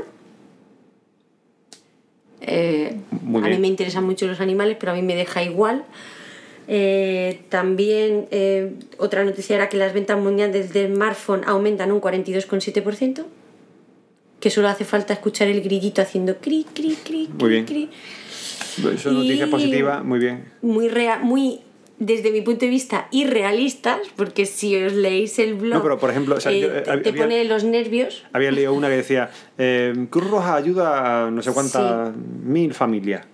Eh, 2.40 2.96
a 3.12 3.48
mí 3.48 3.58
me 3.58 3.68
interesan 3.68 4.04
mucho 4.04 4.26
los 4.26 4.40
animales, 4.40 4.76
pero 4.80 4.92
a 4.92 4.94
mí 4.94 5.02
me 5.02 5.14
deja 5.14 5.42
igual. 5.42 5.84
Eh, 6.66 7.42
también 7.50 8.26
eh, 8.30 8.72
otra 8.98 9.24
noticia 9.24 9.56
era 9.56 9.68
que 9.68 9.76
las 9.76 9.92
ventas 9.92 10.18
mundiales 10.18 10.72
de 10.72 10.88
smartphone 10.88 11.42
aumentan 11.46 11.92
un 11.92 12.00
42,7%. 12.00 13.24
Que 14.44 14.50
solo 14.50 14.68
hace 14.68 14.84
falta 14.84 15.14
escuchar 15.14 15.48
el 15.48 15.62
grillito 15.62 16.02
haciendo 16.02 16.36
cri, 16.36 16.66
cri, 16.74 16.98
cri, 17.02 17.28
Muy 17.28 17.38
cri, 17.38 17.48
bien. 17.48 17.64
cri 17.64 17.88
Eso 18.76 18.90
es 18.90 19.06
noticia 19.06 19.46
y- 19.46 19.50
positiva, 19.50 20.02
muy 20.02 20.18
bien. 20.18 20.44
muy 20.60 20.88
rea- 20.90 21.18
muy 21.18 21.60
desde 21.98 22.30
mi 22.30 22.42
punto 22.42 22.66
de 22.66 22.70
vista 22.70 23.08
irrealistas 23.10 24.00
porque 24.16 24.44
si 24.44 24.76
os 24.76 24.92
leéis 24.92 25.38
el 25.38 25.54
blog 25.54 25.76
No, 25.76 25.82
pero, 25.82 25.98
por 25.98 26.10
ejemplo, 26.10 26.34
o 26.34 26.40
sea, 26.40 26.52
eh, 26.52 26.60
yo, 26.60 26.68
te, 26.82 26.90
había- 26.90 27.02
te 27.04 27.12
pone 27.14 27.42
los 27.46 27.64
nervios 27.64 28.26
Había 28.34 28.50
leído 28.50 28.74
una 28.74 28.88
que 28.90 28.96
decía, 28.96 29.30
eh, 29.56 29.94
Cruz 30.10 30.28
Roja 30.30 30.56
ayuda 30.56 31.24
a 31.28 31.30
no 31.30 31.40
sé 31.40 31.50
cuántas 31.52 32.14
mil 32.14 32.74
familias. 32.74 33.24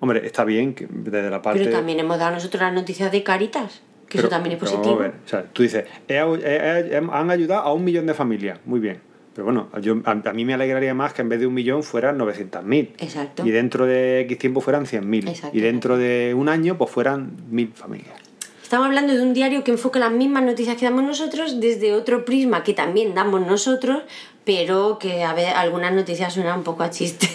Hombre, 0.00 0.24
está 0.26 0.44
bien 0.46 0.72
que 0.74 0.86
desde 0.90 1.28
la 1.28 1.42
parte... 1.42 1.58
pero 1.60 1.72
también 1.76 2.00
hemos 2.00 2.18
dado 2.18 2.30
nosotros 2.36 2.62
las 2.62 2.72
noticias 2.72 3.12
de 3.12 3.22
Caritas 3.22 3.82
que 4.08 4.16
Pero- 4.16 4.20
eso 4.20 4.28
también 4.30 4.54
es 4.54 4.60
positivo 4.60 4.94
a 4.94 4.98
ver, 4.98 5.10
o 5.26 5.28
sea, 5.28 5.42
tú 5.52 5.62
dices, 5.62 5.84
he- 6.08 6.14
he- 6.14 6.94
he- 6.94 6.96
han 6.96 7.30
ayudado 7.30 7.60
a 7.64 7.72
un 7.74 7.84
millón 7.84 8.06
de 8.06 8.14
familias, 8.14 8.58
muy 8.64 8.80
bien. 8.80 9.04
Pero 9.36 9.44
bueno, 9.44 9.68
yo, 9.82 9.96
a, 10.06 10.12
a 10.12 10.32
mí 10.32 10.46
me 10.46 10.54
alegraría 10.54 10.94
más 10.94 11.12
que 11.12 11.20
en 11.20 11.28
vez 11.28 11.38
de 11.38 11.46
un 11.46 11.52
millón 11.52 11.82
fueran 11.82 12.18
900.000. 12.18 12.92
Exacto. 12.98 13.46
Y 13.46 13.50
dentro 13.50 13.84
de 13.84 14.20
X 14.20 14.38
tiempo 14.38 14.62
fueran 14.62 14.86
100.000. 14.86 15.28
Exacto, 15.28 15.56
Y 15.56 15.60
dentro 15.60 15.98
de 15.98 16.32
un 16.34 16.48
año 16.48 16.78
pues 16.78 16.90
fueran 16.90 17.32
mil 17.50 17.70
familias. 17.74 18.16
estamos 18.62 18.86
hablando 18.86 19.12
de 19.14 19.20
un 19.20 19.34
diario 19.34 19.62
que 19.62 19.72
enfoca 19.72 19.98
las 19.98 20.10
mismas 20.10 20.42
noticias 20.42 20.76
que 20.78 20.86
damos 20.86 21.04
nosotros 21.04 21.60
desde 21.60 21.92
otro 21.92 22.24
prisma 22.24 22.64
que 22.64 22.72
también 22.72 23.14
damos 23.14 23.42
nosotros 23.46 24.04
pero 24.44 24.98
que 24.98 25.22
a 25.22 25.34
ver 25.34 25.48
algunas 25.50 25.92
noticias 25.92 26.32
suenan 26.32 26.58
un 26.60 26.64
poco 26.64 26.82
a 26.82 26.88
chiste 26.90 27.28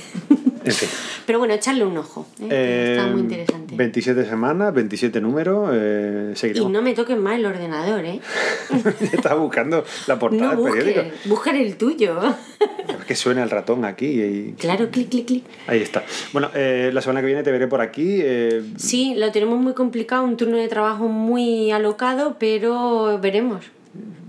En 0.66 0.72
fin. 0.74 0.90
pero 1.32 1.40
bueno 1.40 1.54
echarle 1.54 1.86
un 1.86 1.98
ojo 1.98 2.28
¿eh? 2.42 2.96
está 2.98 3.08
muy 3.08 3.22
interesante 3.22 3.74
27 3.74 4.26
semanas, 4.26 4.74
27 4.74 5.22
números, 5.22 5.70
eh, 5.72 6.34
y 6.54 6.66
no 6.66 6.82
me 6.82 6.94
toques 6.94 7.18
más 7.18 7.36
el 7.36 7.46
ordenador 7.46 8.04
¿eh? 8.04 8.20
Estaba 9.14 9.40
buscando 9.40 9.86
la 10.08 10.20
portada 10.20 10.56
no 10.56 10.64
del 10.64 10.74
periódico. 10.74 11.16
buscar 11.30 11.56
el 11.56 11.78
tuyo 11.78 12.20
Es 13.00 13.06
que 13.06 13.16
suena 13.16 13.44
el 13.44 13.50
ratón 13.50 13.86
aquí 13.86 14.08
y 14.08 14.56
claro 14.58 14.90
clic 14.92 15.08
clic 15.08 15.26
clic 15.26 15.44
ahí 15.68 15.82
está. 15.82 16.04
Bueno, 16.34 16.50
eh, 16.54 16.92
la 16.94 17.02
semana 17.02 17.22
que 17.22 17.28
viene 17.28 17.44
te 17.44 17.52
veré 17.52 17.68
por 17.68 17.80
aquí. 17.80 18.20
eh, 18.22 18.62
Sí, 18.76 19.16
lo 19.16 19.32
tenemos 19.32 19.58
muy 19.58 19.74
complicado, 19.74 20.26
un 20.26 20.36
turno 20.36 20.58
de 20.58 20.68
trabajo 20.68 21.08
muy 21.08 21.72
alocado, 21.72 22.36
pero 22.40 23.20
veremos. 23.22 23.64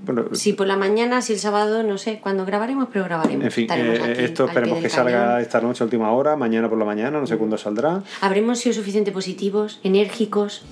Bueno, 0.04 0.24
Si 0.34 0.52
por 0.52 0.66
la 0.66 0.76
mañana, 0.76 1.22
si 1.22 1.32
el 1.34 1.38
sábado, 1.38 1.82
no 1.82 1.98
sé 1.98 2.18
cuándo 2.20 2.44
grabaremos, 2.44 2.88
pero 2.92 3.04
grabaremos. 3.04 3.44
en 3.44 3.50
fin, 3.50 3.66
eh, 3.70 4.16
esto 4.18 4.46
esperemos 4.46 4.80
que 4.80 4.88
salga 4.88 5.26
cañón. 5.26 5.40
esta 5.40 5.60
noche 5.60 5.82
a 5.82 5.86
última 5.86 6.10
hora, 6.12 6.36
mañana 6.36 6.68
por 6.68 6.78
la 6.78 6.84
mañana, 6.84 7.20
no 7.20 7.26
sé 7.26 7.36
cuándo 7.36 7.56
saldrá. 7.58 8.02
¿Habremos 8.20 8.58
sido 8.58 8.74
suficientemente 8.74 9.12
positivos, 9.12 9.80
enérgicos? 9.82 10.62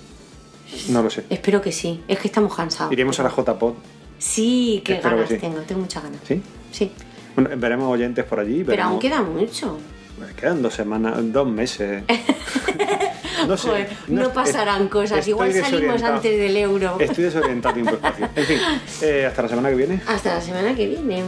No 0.89 1.03
lo 1.03 1.11
sé. 1.11 1.25
Espero 1.31 1.61
que 1.61 1.73
sí. 1.73 2.03
Es 2.07 2.19
que 2.19 2.29
estamos 2.29 2.55
cansados. 2.55 2.93
Iremos 2.93 3.19
a 3.21 3.25
la 3.25 3.31
JPod, 3.31 3.75
Sí, 4.19 4.83
qué 4.85 4.95
Espero 4.95 5.17
que 5.17 5.23
ganas 5.23 5.29
sí. 5.31 5.39
tengo, 5.39 5.59
tengo 5.61 5.81
muchas 5.81 6.03
ganas. 6.03 6.21
¿sí? 6.25 6.43
Sí. 6.71 6.93
Bueno, 7.35 7.51
veremos 7.57 7.91
oyentes 7.91 8.25
por 8.25 8.39
allí. 8.41 8.63
Pero 8.65 8.83
aún 8.85 8.99
queda 8.99 9.23
mucho. 9.23 9.79
Pues 10.19 10.35
Quedan 10.35 10.61
dos 10.63 10.75
semanas, 10.75 11.15
dos 11.33 11.49
meses. 11.49 12.03
No 13.47 13.57
sé. 13.57 13.69
Joder, 13.69 13.89
no, 14.09 14.33
pasarán 14.33 14.89
cosas. 14.89 15.27
Igual 15.27 15.53
salimos 15.53 16.03
antes 16.03 16.39
del 16.39 16.57
euro. 16.57 16.97
Estoy 16.99 17.25
desorientado 17.25 17.75
tiempo 17.75 17.93
espacio. 17.93 18.29
En 18.35 18.45
fin, 18.45 18.59
eh, 19.03 19.27
hasta 19.27 19.43
la 19.43 19.49
semana 19.49 19.71
que 19.71 19.77
viene. 19.77 20.03
Hasta 20.07 20.35
la 20.35 20.41
semana 20.41 20.75
que 20.75 20.87
viene. 20.87 21.25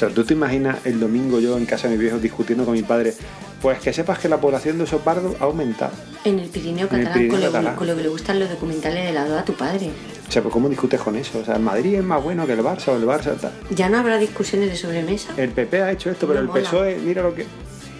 O 0.00 0.02
sea, 0.02 0.14
tú 0.14 0.24
te 0.24 0.32
imaginas 0.32 0.78
el 0.86 0.98
domingo 0.98 1.40
yo 1.40 1.58
en 1.58 1.66
casa 1.66 1.86
de 1.86 1.92
mis 1.92 2.00
viejos 2.00 2.22
discutiendo 2.22 2.64
con 2.64 2.72
mi 2.72 2.82
padre. 2.82 3.12
Pues 3.60 3.80
que 3.80 3.92
sepas 3.92 4.18
que 4.18 4.30
la 4.30 4.40
población 4.40 4.78
de 4.78 4.84
oso 4.84 5.00
pardo 5.00 5.36
ha 5.38 5.44
aumentado. 5.44 5.92
En 6.24 6.38
el 6.38 6.48
Pirineo 6.48 6.88
En 6.90 7.00
el 7.00 7.04
catalán, 7.04 7.12
Pirineo 7.12 7.30
con, 7.32 7.40
lo, 7.44 7.52
catalán. 7.52 7.76
con 7.76 7.86
lo 7.86 7.96
que 7.96 8.02
le 8.04 8.08
gustan 8.08 8.40
los 8.40 8.48
documentales 8.48 9.04
de 9.04 9.12
lado 9.12 9.38
a 9.38 9.44
tu 9.44 9.52
padre. 9.52 9.90
O 10.26 10.32
sea, 10.32 10.40
pues 10.40 10.54
¿cómo 10.54 10.70
discutes 10.70 10.98
con 11.02 11.16
eso? 11.16 11.40
O 11.40 11.44
sea, 11.44 11.56
el 11.56 11.60
Madrid 11.60 11.96
es 11.96 12.02
más 12.02 12.24
bueno 12.24 12.46
que 12.46 12.54
el 12.54 12.60
Barça 12.60 12.88
o 12.88 12.96
el 12.96 13.02
Barça 13.04 13.38
tal. 13.38 13.52
Ya 13.68 13.90
no 13.90 13.98
habrá 13.98 14.16
discusiones 14.16 14.70
de 14.70 14.76
sobremesa. 14.76 15.34
El 15.36 15.50
PP 15.50 15.82
ha 15.82 15.92
hecho 15.92 16.10
esto, 16.10 16.26
pero 16.26 16.40
No 16.40 16.46
el 16.46 16.48
mola. 16.48 16.62
PSOE, 16.62 16.96
mira 16.96 17.22
lo 17.22 17.34
que... 17.34 17.44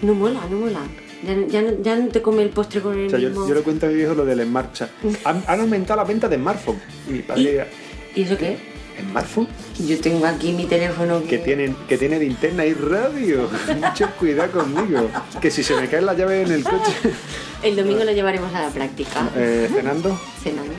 No 0.01 0.15
mola, 0.15 0.39
no 0.49 0.57
mola. 0.57 0.79
Ya, 1.23 1.35
ya 1.49 1.61
no, 1.61 1.83
ya 1.83 1.95
no 1.97 2.07
te 2.07 2.23
come 2.23 2.41
el 2.41 2.49
postre 2.49 2.81
con 2.81 2.97
el 2.97 3.05
O 3.05 3.09
sea, 3.11 3.19
yo, 3.19 3.29
mismo... 3.29 3.47
yo 3.47 3.53
le 3.53 3.61
cuento 3.61 3.85
a 3.85 3.89
mi 3.89 3.95
viejo 3.95 4.15
lo 4.15 4.25
del 4.25 4.41
smartphone. 4.43 4.89
O 5.05 5.11
sea, 5.11 5.19
han, 5.25 5.43
han 5.45 5.59
aumentado 5.59 5.97
la 5.97 6.05
venta 6.05 6.27
de 6.27 6.37
smartphone. 6.37 6.81
Y 7.07 7.11
mi 7.11 7.19
padre 7.19 7.67
¿Y 8.15 8.23
eso 8.23 8.35
qué? 8.35 8.70
¿Smartphone? 9.01 9.47
Yo 9.79 9.99
tengo 9.99 10.25
aquí 10.25 10.51
mi 10.53 10.65
teléfono 10.65 11.23
Que 11.23 11.37
tiene, 11.37 11.75
que 11.87 11.97
tiene 11.97 12.19
linterna 12.19 12.65
y 12.65 12.73
radio. 12.73 13.49
Mucho 13.75 14.09
cuidado 14.19 14.51
conmigo. 14.51 15.09
Que 15.41 15.51
si 15.51 15.63
se 15.63 15.75
me 15.75 15.87
cae 15.87 16.01
la 16.01 16.13
llave 16.13 16.43
en 16.43 16.51
el 16.51 16.63
coche 16.63 16.93
El 17.63 17.75
domingo 17.75 18.03
lo 18.03 18.11
llevaremos 18.11 18.53
a 18.53 18.61
la 18.61 18.69
práctica. 18.69 19.29
eh, 19.35 19.69
cenando, 19.71 20.19
Cenando. 20.41 20.73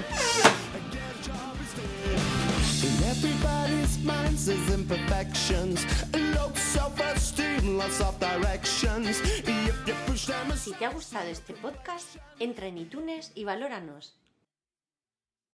Si 10.56 10.72
te 10.72 10.84
ha 10.84 10.90
gustado 10.90 11.28
este 11.28 11.54
podcast, 11.54 12.16
entra 12.38 12.66
en 12.66 12.78
iTunes 12.78 13.32
y 13.34 13.44
valóranos. 13.44 14.14